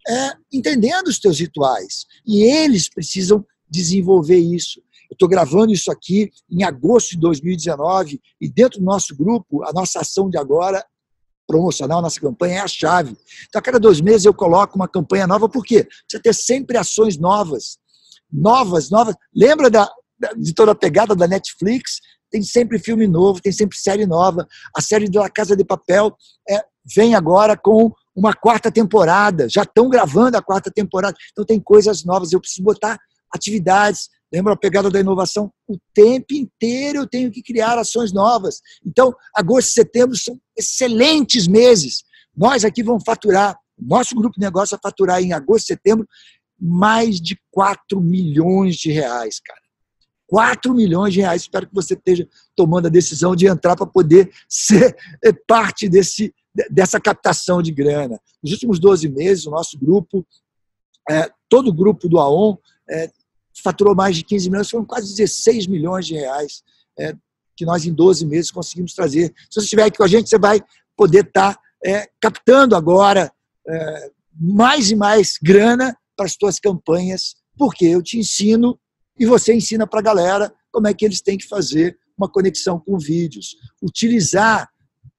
é, 0.08 0.34
entendendo 0.52 1.08
os 1.08 1.20
teus 1.20 1.40
rituais. 1.40 2.06
E 2.26 2.44
eles 2.44 2.90
precisam 2.90 3.46
desenvolver 3.70 4.38
isso. 4.38 4.80
Eu 5.10 5.14
estou 5.14 5.28
gravando 5.28 5.72
isso 5.72 5.92
aqui 5.92 6.30
em 6.50 6.64
agosto 6.64 7.12
de 7.12 7.18
2019 7.18 8.22
e 8.42 8.50
dentro 8.50 8.80
do 8.80 8.86
nosso 8.86 9.16
grupo, 9.16 9.64
a 9.64 9.72
nossa 9.72 10.02
ação 10.02 10.30
de 10.30 10.38
agora 10.38 10.86
promocional, 11.48 12.02
nossa 12.02 12.20
campanha 12.20 12.56
é 12.56 12.60
a 12.60 12.68
chave. 12.68 13.18
Então, 13.48 13.60
a 13.60 13.62
cada 13.62 13.80
dois 13.80 14.02
meses 14.02 14.26
eu 14.26 14.34
coloco 14.34 14.76
uma 14.76 14.88
campanha 14.88 15.26
nova, 15.26 15.48
por 15.48 15.64
quê? 15.64 15.86
Precisa 15.86 16.22
ter 16.22 16.36
sempre 16.36 16.78
ações 16.78 17.18
novas. 17.18 17.78
Novas, 18.30 18.90
novas. 18.90 19.16
Lembra 19.34 19.70
da, 19.70 19.90
de 20.38 20.54
toda 20.54 20.72
a 20.72 20.76
pegada 20.76 21.16
da 21.16 21.28
Netflix? 21.28 22.00
Tem 22.30 22.42
sempre 22.42 22.80
filme 22.80 23.08
novo, 23.08 23.42
tem 23.42 23.52
sempre 23.52 23.78
série 23.78 24.06
nova. 24.06 24.48
A 24.76 24.82
série 24.82 25.10
da 25.10 25.30
Casa 25.30 25.56
de 25.56 25.64
Papel 25.64 26.16
é, 26.50 26.62
vem 26.96 27.16
agora 27.16 27.56
com 27.56 27.92
uma 28.16 28.34
quarta 28.34 28.72
temporada, 28.72 29.48
já 29.48 29.62
estão 29.62 29.90
gravando 29.90 30.38
a 30.38 30.42
quarta 30.42 30.72
temporada, 30.72 31.16
então 31.32 31.46
tem 31.46 31.60
coisas 31.60 32.04
novas. 32.04 32.34
Eu 32.34 32.42
preciso 32.42 32.64
botar 32.64 32.98
atividades, 33.32 34.10
lembra 34.34 34.54
a 34.54 34.58
pegada 34.58 34.90
da 34.90 35.00
inovação? 35.00 35.52
O 35.68 35.78
tempo 35.94 36.34
inteiro 36.34 37.00
eu 37.00 37.08
tenho 37.08 37.32
que 37.32 37.44
criar 37.44 37.78
ações 37.78 38.12
novas. 38.12 38.60
Então, 38.86 39.14
agosto 39.36 39.70
e 39.70 39.74
setembro 39.74 40.18
são 40.18 40.40
excelentes 40.58 41.48
meses. 41.48 42.04
Nós 42.36 42.66
aqui 42.66 42.82
vamos 42.82 43.04
faturar, 43.06 43.58
nosso 43.78 44.16
grupo 44.16 44.40
de 44.40 44.46
negócio 44.46 44.76
vai 44.76 44.92
faturar 44.92 45.22
em 45.22 45.34
agosto 45.34 45.66
e 45.66 45.68
setembro 45.68 46.08
mais 46.60 47.22
de 47.22 47.40
4 47.52 48.02
milhões 48.02 48.76
de 48.78 48.92
reais, 48.92 49.40
cara. 49.40 49.62
4 50.28 50.74
milhões 50.74 51.14
de 51.14 51.22
reais. 51.22 51.44
Espero 51.44 51.68
que 51.68 51.74
você 51.74 51.94
esteja 51.94 52.28
tomando 52.56 52.88
a 52.88 52.92
decisão 52.92 53.36
de 53.36 53.48
entrar 53.48 53.76
para 53.76 53.88
poder 53.88 54.32
ser 54.48 54.96
parte 55.48 55.88
desse, 55.90 56.34
dessa 56.70 57.00
captação 57.00 57.62
de 57.62 57.72
grana. 57.72 58.20
Nos 58.44 58.52
últimos 58.52 58.80
12 58.80 59.10
meses, 59.10 59.46
o 59.46 59.52
nosso 59.52 59.78
grupo, 59.80 60.26
é, 61.10 61.32
todo 61.50 61.70
o 61.70 61.74
grupo 61.74 62.10
do 62.10 62.20
AON, 62.20 62.58
é, 62.90 63.10
faturou 63.64 63.96
mais 63.96 64.16
de 64.16 64.24
15 64.24 64.50
milhões, 64.50 64.70
foram 64.70 64.86
quase 64.86 65.16
16 65.16 65.66
milhões 65.68 66.06
de 66.06 66.14
reais 66.16 66.62
é, 67.00 67.16
que 67.56 67.66
nós 67.66 67.86
em 67.86 67.94
12 67.94 68.26
meses 68.26 68.52
conseguimos 68.52 68.94
trazer. 68.94 69.34
Se 69.50 69.56
você 69.56 69.62
estiver 69.62 69.84
aqui 69.86 69.98
com 69.98 70.04
a 70.04 70.08
gente, 70.08 70.30
você 70.30 70.38
vai 70.38 70.62
poder 70.96 71.26
estar 71.26 71.56
tá, 71.56 71.62
captando 72.20 72.76
agora 72.76 73.32
mais 74.40 74.90
e 74.92 74.96
mais 74.96 75.38
grana 75.42 75.96
para 76.16 76.26
as 76.26 76.34
suas 76.34 76.60
campanhas, 76.60 77.36
porque 77.58 77.86
eu 77.86 78.02
te 78.02 78.18
ensino 78.18 78.80
e 79.20 79.26
você 79.26 79.54
ensina 79.54 79.88
para 79.88 80.00
a 80.00 80.04
galera 80.04 80.54
como 80.72 80.88
é 80.88 80.94
que 80.94 81.06
eles 81.06 81.22
têm 81.22 81.38
que 81.38 81.48
fazer 81.48 81.98
uma 82.18 82.30
conexão 82.30 82.80
com 82.80 82.98
vídeos. 82.98 83.56
Utilizar 83.82 84.70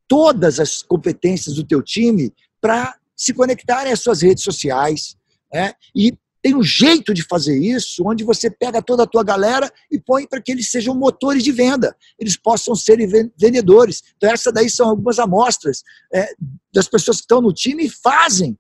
todas 0.07 0.59
as 0.59 0.83
competências 0.83 1.55
do 1.55 1.65
teu 1.65 1.83
time 1.83 2.33
para 2.61 2.97
se 3.17 3.35
conectarem 3.35 3.93
às 3.93 4.01
suas 4.01 4.23
redes 4.23 4.45
sociais. 4.45 5.17
Né? 5.53 5.73
E 5.95 6.17
tem 6.41 6.55
um 6.55 6.63
jeito 6.63 7.13
de 7.13 7.23
fazer 7.25 7.59
isso, 7.59 8.03
onde 8.07 8.23
você 8.23 8.49
pega 8.49 8.81
toda 8.81 9.03
a 9.03 9.07
tua 9.07 9.25
galera 9.25 9.71
e 9.91 9.99
põe 9.99 10.27
para 10.27 10.41
que 10.41 10.53
eles 10.53 10.71
sejam 10.71 10.95
motores 10.95 11.43
de 11.43 11.51
venda, 11.51 11.97
eles 12.19 12.37
possam 12.37 12.75
ser 12.75 12.97
vendedores. 13.37 14.03
Então, 14.17 14.31
essas 14.31 14.53
daí 14.53 14.71
são 14.71 14.89
algumas 14.89 15.19
amostras 15.19 15.83
é, 16.13 16.33
das 16.73 16.89
pessoas 16.89 17.19
que 17.19 17.25
estão 17.25 17.41
no 17.41 17.53
time 17.53 17.87
e 17.87 17.91
fazem. 17.91 18.57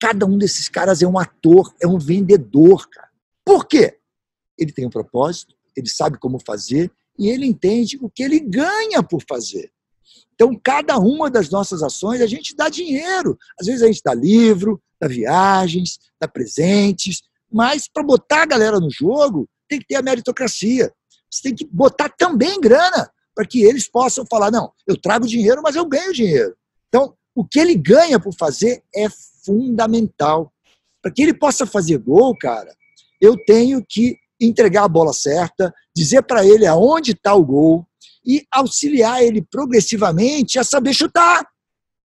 Cada 0.00 0.26
um 0.26 0.38
desses 0.38 0.68
caras 0.68 1.02
é 1.02 1.06
um 1.06 1.18
ator, 1.18 1.74
é 1.80 1.86
um 1.86 1.98
vendedor, 1.98 2.88
cara. 2.88 3.08
Por 3.44 3.66
quê? 3.66 3.98
Ele 4.58 4.72
tem 4.72 4.86
um 4.86 4.90
propósito, 4.90 5.54
ele 5.76 5.88
sabe 5.88 6.18
como 6.18 6.38
fazer 6.44 6.90
e 7.18 7.28
ele 7.28 7.46
entende 7.46 7.98
o 8.00 8.10
que 8.10 8.22
ele 8.22 8.40
ganha 8.40 9.02
por 9.02 9.22
fazer. 9.28 9.70
Então, 10.34 10.58
cada 10.62 10.98
uma 10.98 11.30
das 11.30 11.48
nossas 11.48 11.82
ações, 11.82 12.20
a 12.20 12.26
gente 12.26 12.54
dá 12.54 12.68
dinheiro. 12.68 13.38
Às 13.58 13.66
vezes 13.66 13.82
a 13.82 13.86
gente 13.86 14.02
dá 14.04 14.14
livro, 14.14 14.80
dá 15.00 15.08
viagens, 15.08 15.98
dá 16.20 16.28
presentes, 16.28 17.22
mas 17.50 17.88
para 17.88 18.02
botar 18.02 18.42
a 18.42 18.46
galera 18.46 18.78
no 18.78 18.90
jogo, 18.90 19.48
tem 19.68 19.78
que 19.78 19.86
ter 19.86 19.96
a 19.96 20.02
meritocracia. 20.02 20.92
Você 21.30 21.42
tem 21.42 21.54
que 21.54 21.66
botar 21.66 22.08
também 22.10 22.60
grana 22.60 23.10
para 23.34 23.46
que 23.46 23.62
eles 23.62 23.88
possam 23.88 24.24
falar: 24.30 24.50
não, 24.50 24.72
eu 24.86 24.96
trago 24.96 25.26
dinheiro, 25.26 25.62
mas 25.62 25.74
eu 25.74 25.86
ganho 25.86 26.12
dinheiro. 26.12 26.54
Então, 26.88 27.14
o 27.34 27.44
que 27.44 27.58
ele 27.58 27.74
ganha 27.74 28.20
por 28.20 28.34
fazer 28.34 28.82
é 28.94 29.08
fundamental. 29.44 30.52
Para 31.02 31.12
que 31.12 31.22
ele 31.22 31.34
possa 31.34 31.66
fazer 31.66 31.98
gol, 31.98 32.36
cara, 32.36 32.74
eu 33.20 33.36
tenho 33.44 33.84
que 33.86 34.16
entregar 34.40 34.84
a 34.84 34.88
bola 34.88 35.12
certa, 35.12 35.72
dizer 35.94 36.22
para 36.22 36.44
ele 36.44 36.66
aonde 36.66 37.12
está 37.12 37.34
o 37.34 37.44
gol 37.44 37.86
e 38.24 38.44
auxiliar 38.50 39.22
ele 39.22 39.42
progressivamente 39.42 40.58
a 40.58 40.64
saber 40.64 40.92
chutar. 40.92 41.46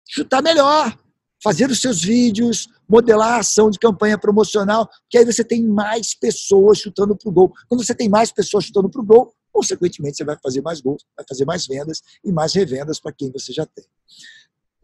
Chutar 0.06 0.42
melhor, 0.42 0.96
fazer 1.42 1.70
os 1.70 1.80
seus 1.80 2.02
vídeos, 2.02 2.68
modelar 2.88 3.34
a 3.34 3.38
ação 3.38 3.70
de 3.70 3.78
campanha 3.78 4.18
promocional, 4.18 4.88
que 5.10 5.18
aí 5.18 5.24
você 5.24 5.42
tem 5.44 5.62
mais 5.62 6.14
pessoas 6.14 6.78
chutando 6.78 7.16
para 7.16 7.28
o 7.28 7.32
gol. 7.32 7.52
Quando 7.68 7.84
você 7.84 7.94
tem 7.94 8.08
mais 8.08 8.30
pessoas 8.30 8.64
chutando 8.64 8.88
para 8.88 9.00
o 9.00 9.04
gol, 9.04 9.34
consequentemente 9.52 10.16
você 10.16 10.24
vai 10.24 10.36
fazer 10.42 10.60
mais 10.62 10.80
gols, 10.80 11.04
vai 11.16 11.24
fazer 11.28 11.44
mais 11.44 11.66
vendas 11.66 12.02
e 12.24 12.32
mais 12.32 12.54
revendas 12.54 13.00
para 13.00 13.12
quem 13.12 13.30
você 13.30 13.52
já 13.52 13.66
tem. 13.66 13.84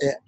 É, 0.02 0.18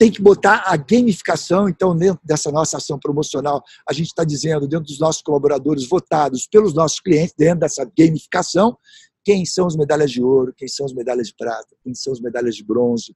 tem 0.00 0.10
que 0.10 0.22
botar 0.22 0.62
a 0.64 0.78
gamificação, 0.78 1.68
então, 1.68 1.94
dentro 1.94 2.18
dessa 2.24 2.50
nossa 2.50 2.78
ação 2.78 2.98
promocional, 2.98 3.62
a 3.86 3.92
gente 3.92 4.06
está 4.06 4.24
dizendo, 4.24 4.66
dentro 4.66 4.86
dos 4.86 4.98
nossos 4.98 5.20
colaboradores 5.20 5.86
votados 5.86 6.48
pelos 6.50 6.72
nossos 6.72 7.00
clientes, 7.00 7.34
dentro 7.36 7.60
dessa 7.60 7.84
gamificação, 7.84 8.78
quem 9.22 9.44
são 9.44 9.66
os 9.66 9.76
medalhas 9.76 10.10
de 10.10 10.22
ouro, 10.22 10.54
quem 10.56 10.66
são 10.66 10.86
as 10.86 10.94
medalhas 10.94 11.26
de 11.26 11.34
prata, 11.36 11.76
quem 11.84 11.94
são 11.94 12.14
as 12.14 12.20
medalhas 12.20 12.56
de 12.56 12.64
bronze. 12.64 13.14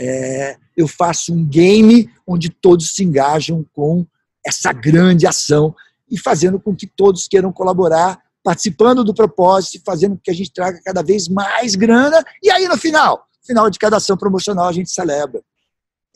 É, 0.00 0.56
eu 0.74 0.88
faço 0.88 1.34
um 1.34 1.46
game 1.46 2.10
onde 2.26 2.48
todos 2.48 2.94
se 2.94 3.04
engajam 3.04 3.62
com 3.74 4.06
essa 4.46 4.72
grande 4.72 5.26
ação 5.26 5.76
e 6.10 6.18
fazendo 6.18 6.58
com 6.58 6.74
que 6.74 6.86
todos 6.86 7.28
queiram 7.28 7.52
colaborar, 7.52 8.18
participando 8.42 9.04
do 9.04 9.12
propósito 9.12 9.82
fazendo 9.84 10.12
com 10.16 10.22
que 10.22 10.30
a 10.30 10.34
gente 10.34 10.50
traga 10.50 10.80
cada 10.82 11.02
vez 11.02 11.28
mais 11.28 11.74
grana. 11.74 12.24
E 12.42 12.50
aí, 12.50 12.66
no 12.66 12.78
final, 12.78 13.28
final 13.46 13.68
de 13.68 13.78
cada 13.78 13.98
ação 13.98 14.16
promocional, 14.16 14.66
a 14.66 14.72
gente 14.72 14.90
celebra. 14.90 15.42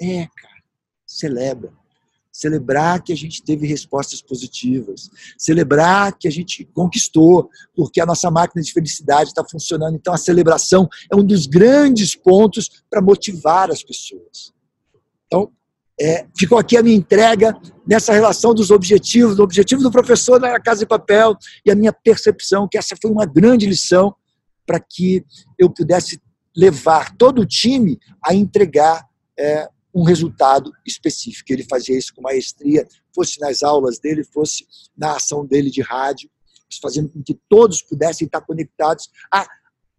É, 0.03 0.27
cara, 0.27 0.63
celebra 1.07 1.73
celebrar 2.33 3.03
que 3.03 3.13
a 3.13 3.17
gente 3.17 3.43
teve 3.43 3.67
respostas 3.67 4.23
positivas, 4.23 5.11
celebrar 5.37 6.17
que 6.17 6.27
a 6.27 6.31
gente 6.31 6.65
conquistou, 6.73 7.51
porque 7.77 8.01
a 8.01 8.07
nossa 8.07 8.31
máquina 8.31 8.63
de 8.63 8.73
felicidade 8.73 9.29
está 9.29 9.45
funcionando. 9.45 9.95
Então, 9.95 10.15
a 10.15 10.19
celebração 10.19 10.89
é 11.11 11.15
um 11.15 11.23
dos 11.23 11.47
grandes 11.47 12.17
pontos 12.17 12.83
para 12.89 13.03
motivar 13.03 13.71
as 13.71 13.83
pessoas. 13.83 14.53
Então, 15.27 15.53
é, 16.01 16.27
ficou 16.37 16.59
aqui 16.59 16.77
a 16.77 16.83
minha 16.83 16.97
entrega 16.97 17.55
nessa 17.87 18.15
relação 18.15 18.55
dos 18.55 18.71
objetivos, 18.71 19.37
do 19.37 19.43
objetivo 19.43 19.83
do 19.83 19.91
professor 19.91 20.41
na 20.41 20.59
Casa 20.59 20.81
de 20.81 20.87
Papel 20.87 21.37
e 21.67 21.71
a 21.71 21.75
minha 21.75 21.93
percepção 21.93 22.67
que 22.67 22.79
essa 22.79 22.97
foi 23.01 23.11
uma 23.11 23.27
grande 23.27 23.67
lição 23.67 24.15
para 24.67 24.81
que 24.81 25.23
eu 25.59 25.69
pudesse 25.69 26.21
levar 26.57 27.15
todo 27.17 27.43
o 27.43 27.47
time 27.47 27.99
a 28.25 28.35
entregar 28.35 29.07
é, 29.39 29.69
um 29.95 30.03
resultado 30.03 30.73
específico. 30.87 31.53
Ele 31.53 31.65
fazia 31.65 31.97
isso 31.97 32.15
com 32.15 32.23
maestria, 32.23 32.87
fosse 33.15 33.39
nas 33.41 33.63
aulas 33.63 33.99
dele, 33.99 34.25
fosse 34.25 34.67
na 34.97 35.17
ação 35.17 35.45
dele 35.45 35.71
de 35.71 35.83
rádio, 35.83 36.31
fazendo 36.81 37.11
com 37.11 37.23
que 37.23 37.39
todos 37.49 37.83
pudessem 37.83 38.27
estar 38.27 38.41
conectados 38.41 39.11
a 39.33 39.47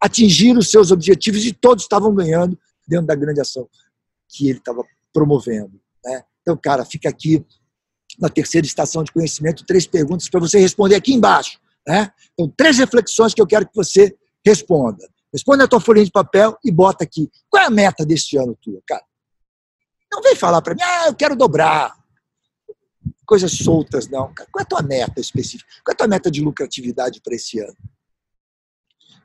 atingir 0.01 0.57
os 0.57 0.69
seus 0.69 0.91
objetivos 0.91 1.45
e 1.45 1.53
todos 1.53 1.83
estavam 1.83 2.13
ganhando 2.13 2.57
dentro 2.87 3.05
da 3.05 3.15
grande 3.15 3.39
ação 3.39 3.69
que 4.27 4.49
ele 4.49 4.57
estava 4.57 4.83
promovendo. 5.13 5.79
Né? 6.03 6.23
Então, 6.41 6.57
cara, 6.57 6.83
fica 6.83 7.07
aqui 7.07 7.45
na 8.19 8.29
terceira 8.29 8.65
estação 8.65 9.03
de 9.03 9.11
conhecimento 9.11 9.65
três 9.65 9.87
perguntas 9.87 10.27
para 10.27 10.39
você 10.39 10.59
responder 10.59 10.95
aqui 10.95 11.13
embaixo. 11.13 11.59
Né? 11.87 12.11
Então, 12.33 12.51
três 12.57 12.77
reflexões 12.77 13.33
que 13.33 13.41
eu 13.41 13.47
quero 13.47 13.67
que 13.67 13.75
você 13.75 14.15
responda. 14.45 15.07
Responda 15.31 15.63
a 15.63 15.67
tua 15.67 15.79
folhinha 15.79 16.05
de 16.05 16.11
papel 16.11 16.57
e 16.63 16.71
bota 16.71 17.03
aqui. 17.03 17.29
Qual 17.49 17.63
é 17.63 17.65
a 17.65 17.69
meta 17.69 18.05
deste 18.05 18.37
ano 18.37 18.57
tua, 18.61 18.81
cara? 18.85 19.03
Não 20.13 20.21
vem 20.21 20.35
falar 20.35 20.61
para 20.61 20.75
mim, 20.75 20.81
ah, 20.83 21.07
eu 21.07 21.15
quero 21.15 21.35
dobrar. 21.35 21.97
Coisas 23.25 23.51
soltas, 23.51 24.07
não. 24.07 24.31
Qual 24.51 24.59
é 24.59 24.61
a 24.61 24.65
tua 24.65 24.83
meta 24.83 25.19
específica? 25.19 25.67
Qual 25.83 25.91
é 25.91 25.95
a 25.95 25.97
tua 25.97 26.07
meta 26.07 26.29
de 26.29 26.39
lucratividade 26.39 27.19
para 27.23 27.33
esse 27.33 27.59
ano? 27.59 27.75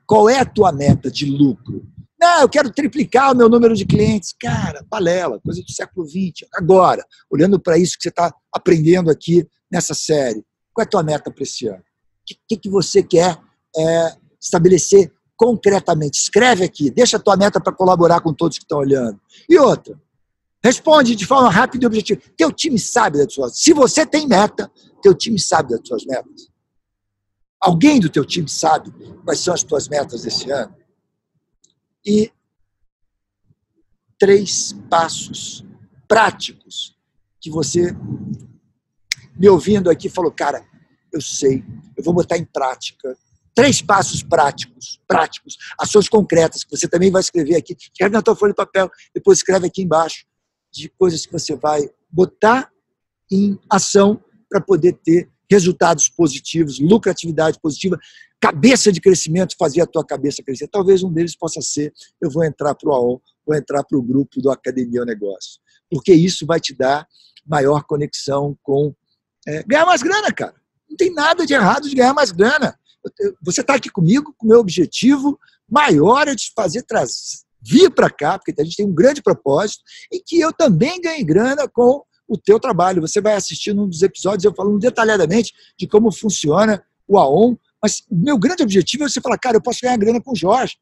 Qual 0.07 0.31
é 0.31 0.39
a 0.39 0.47
tua 0.47 0.73
meta 0.73 1.11
de 1.11 1.27
lucro? 1.27 1.87
Não, 2.19 2.41
eu 2.41 2.49
quero 2.49 2.73
triplicar 2.73 3.33
o 3.33 3.37
meu 3.37 3.51
número 3.51 3.77
de 3.77 3.85
clientes. 3.85 4.35
Cara, 4.41 4.83
balela, 4.89 5.39
coisa 5.41 5.63
do 5.63 5.71
século 5.71 6.09
XX. 6.09 6.49
Agora, 6.55 7.05
olhando 7.31 7.61
para 7.61 7.77
isso 7.77 7.97
que 7.99 8.05
você 8.05 8.09
está 8.09 8.33
aprendendo 8.51 9.11
aqui 9.11 9.47
nessa 9.71 9.93
série, 9.93 10.43
qual 10.73 10.85
é 10.85 10.87
a 10.87 10.91
tua 10.91 11.03
meta 11.03 11.31
para 11.31 11.43
esse 11.43 11.69
ano? 11.69 11.81
O 11.81 12.37
que, 12.49 12.57
que, 12.57 12.71
você 12.71 13.03
quer 13.03 13.39
é, 13.77 14.17
estabelecer 14.41 15.13
concretamente? 15.37 16.19
Escreve 16.19 16.65
aqui, 16.65 16.91
deixa 16.91 17.19
a 17.19 17.21
tua 17.21 17.37
meta 17.37 17.61
para 17.61 17.73
colaborar 17.73 18.21
com 18.21 18.33
todos 18.33 18.57
que 18.57 18.65
estão 18.65 18.79
olhando. 18.79 19.21
E 19.49 19.59
outra, 19.59 20.01
Responde 20.63 21.15
de 21.15 21.25
forma 21.25 21.51
rápida 21.51 21.85
e 21.85 21.87
objetiva. 21.87 22.21
Teu 22.37 22.53
time 22.53 22.79
sabe 22.79 23.19
das 23.19 23.33
suas. 23.33 23.59
Se 23.59 23.73
você 23.73 24.05
tem 24.05 24.27
meta, 24.27 24.71
teu 25.01 25.15
time 25.15 25.39
sabe 25.39 25.71
das 25.71 25.87
suas 25.87 26.05
metas. 26.05 26.49
Alguém 27.61 28.01
do 28.01 28.09
teu 28.09 28.25
time 28.25 28.49
sabe 28.49 28.91
quais 29.25 29.41
são 29.41 29.55
as 29.55 29.63
tuas 29.63 29.89
metas 29.89 30.23
desse 30.23 30.51
ano? 30.51 30.75
E 32.05 32.33
três 34.19 34.73
passos 34.91 35.65
práticos 36.09 36.97
que 37.41 37.51
você 37.51 37.95
me 39.37 39.49
ouvindo 39.49 39.89
aqui 39.89 40.09
falou, 40.09 40.33
cara, 40.33 40.65
eu 41.13 41.21
sei, 41.21 41.65
eu 41.97 42.03
vou 42.03 42.13
botar 42.13 42.37
em 42.37 42.45
prática 42.45 43.17
três 43.55 43.83
passos 43.83 44.23
práticos, 44.23 45.01
práticos, 45.09 45.57
ações 45.81 46.09
concretas 46.09 46.63
que 46.63 46.77
você 46.77 46.87
também 46.87 47.11
vai 47.11 47.21
escrever 47.21 47.57
aqui. 47.57 47.77
Escreve 47.77 48.13
na 48.13 48.23
tua 48.23 48.37
folha 48.37 48.53
de 48.53 48.57
papel, 48.57 48.89
depois 49.13 49.39
escreve 49.39 49.67
aqui 49.67 49.83
embaixo 49.83 50.25
de 50.79 50.89
coisas 50.89 51.27
que 51.27 51.33
você 51.33 51.57
vai 51.57 51.89
botar 52.11 52.71
em 53.31 53.59
ação 53.71 54.23
para 54.49 54.61
poder 54.61 54.95
ter 54.95 55.29
resultados 55.51 56.09
positivos, 56.09 56.79
lucratividade 56.79 57.59
positiva, 57.61 57.99
cabeça 58.41 58.93
de 58.93 59.01
crescimento, 59.01 59.57
fazer 59.59 59.81
a 59.81 59.87
tua 59.87 60.05
cabeça 60.05 60.43
crescer. 60.43 60.69
Talvez 60.69 61.03
um 61.03 61.13
deles 61.13 61.37
possa 61.37 61.61
ser, 61.61 61.93
eu 62.21 62.31
vou 62.31 62.45
entrar 62.45 62.75
para 62.75 62.89
o 62.89 62.93
AON, 62.93 63.21
vou 63.47 63.57
entrar 63.57 63.83
para 63.85 63.99
o 63.99 64.03
grupo 64.03 64.41
do 64.41 64.51
Academia 64.51 65.01
ao 65.01 65.07
Negócio. 65.07 65.61
Porque 65.91 66.13
isso 66.13 66.47
vai 66.47 66.61
te 66.61 66.75
dar 66.75 67.07
maior 67.47 67.83
conexão 67.85 68.57
com 68.63 68.95
é, 69.47 69.63
ganhar 69.65 69.87
mais 69.87 70.03
grana, 70.03 70.33
cara. 70.33 70.55
Não 70.89 70.97
tem 70.97 71.13
nada 71.13 71.47
de 71.47 71.55
errado 71.55 71.89
de 71.89 71.95
ganhar 71.95 72.15
mais 72.15 72.31
grana. 72.31 72.79
Você 73.43 73.63
está 73.63 73.75
aqui 73.75 73.91
comigo 73.91 74.35
com 74.37 74.47
o 74.47 74.51
meu 74.51 74.61
objetivo 74.61 75.39
maior 75.69 76.29
é 76.29 76.35
de 76.35 76.51
fazer 76.55 76.83
trazer 76.83 77.48
vir 77.61 77.91
para 77.91 78.11
cá, 78.11 78.39
porque 78.39 78.61
a 78.61 78.65
gente 78.65 78.77
tem 78.77 78.87
um 78.87 78.95
grande 78.95 79.23
propósito, 79.23 79.83
e 80.13 80.21
que 80.21 80.39
eu 80.41 80.53
também 80.53 81.01
ganhe 81.01 81.25
grana 81.25 81.69
com 81.69 82.03
o 82.27 82.37
teu 82.37 82.61
trabalho. 82.61 83.01
Você 83.01 83.21
vai 83.21 83.35
assistir 83.35 83.75
num 83.75 83.89
dos 83.89 84.03
episódios 84.03 84.45
eu 84.45 84.55
falando 84.55 84.79
detalhadamente 84.79 85.53
de 85.79 85.87
como 85.87 86.13
funciona 86.13 86.85
o 87.07 87.19
AON, 87.19 87.57
mas 87.83 88.05
o 88.11 88.17
meu 88.17 88.39
grande 88.39 88.63
objetivo 88.63 89.05
é 89.05 89.09
você 89.09 89.21
falar, 89.21 89.39
cara, 89.39 89.57
eu 89.57 89.63
posso 89.63 89.81
ganhar 89.83 89.97
grana 89.97 90.21
com 90.21 90.33
o 90.33 90.37
Jorge. 90.37 90.77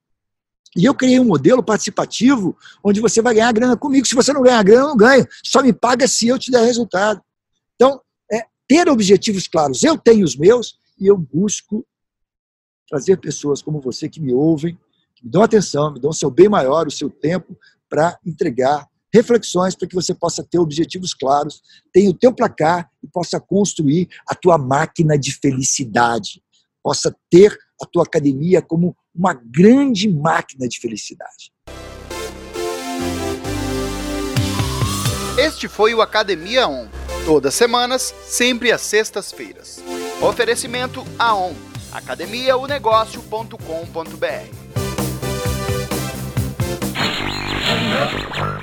E 0.77 0.85
eu 0.85 0.95
criei 0.95 1.19
um 1.19 1.25
modelo 1.25 1.63
participativo 1.63 2.57
onde 2.85 3.01
você 3.01 3.23
vai 3.23 3.35
ganhar 3.35 3.53
grana 3.53 3.77
comigo. 3.77 4.07
Se 4.07 4.15
você 4.15 4.33
não 4.33 4.43
ganhar 4.43 4.63
grana, 4.63 4.83
eu 4.83 4.89
não 4.89 4.97
ganho. 4.97 5.27
Só 5.43 5.63
me 5.63 5.73
paga 5.73 6.07
se 6.07 6.29
eu 6.29 6.39
te 6.39 6.51
der 6.51 6.65
resultado. 6.65 7.23
Então, 7.75 8.01
é, 8.31 8.45
ter 8.69 8.89
objetivos 8.89 9.49
claros. 9.49 9.83
Eu 9.83 9.97
tenho 9.97 10.25
os 10.25 10.37
meus 10.37 10.79
e 10.99 11.07
eu 11.07 11.17
busco 11.17 11.87
trazer 12.89 13.19
pessoas 13.19 13.63
como 13.63 13.81
você 13.81 14.09
que 14.09 14.21
me 14.21 14.33
ouvem, 14.33 14.79
me 15.27 15.33
dão 15.33 15.43
atenção, 15.43 15.93
me 15.93 16.01
dão 16.01 16.11
o 16.11 16.15
seu 16.15 16.31
bem 16.31 16.49
maior, 16.49 16.87
o 16.87 16.91
seu 16.91 17.11
tempo, 17.11 17.59
para 17.89 18.17
entregar 18.25 18.87
reflexões 19.13 19.75
para 19.75 19.89
que 19.89 19.95
você 19.95 20.15
possa 20.15 20.45
ter 20.45 20.61
objetivos 20.61 21.13
claros, 21.13 21.61
tenha 21.93 22.09
o 22.09 22.15
teu 22.15 22.33
placar 22.33 22.89
e 23.03 23.09
possa 23.09 23.41
construir 23.41 24.09
a 24.29 24.37
tua 24.37 24.57
máquina 24.57 25.19
de 25.19 25.33
felicidade, 25.33 26.41
possa 26.81 27.13
ter 27.29 27.59
a 27.83 27.87
tua 27.87 28.05
academia 28.05 28.63
como 28.63 28.97
uma 29.13 29.35
grande 29.35 30.09
máquina 30.09 30.69
de 30.69 30.79
felicidade. 30.79 31.51
Este 35.37 35.67
foi 35.67 35.93
o 35.93 36.01
Academia 36.01 36.69
On. 36.69 36.87
Todas 37.25 37.53
semanas, 37.55 38.15
sempre 38.25 38.71
às 38.71 38.83
sextas-feiras. 38.83 39.83
Oferecimento 40.23 41.05
AON, 41.19 41.53
academiaonegócio.com.br. 41.93 44.86
Yeah. 47.97 48.56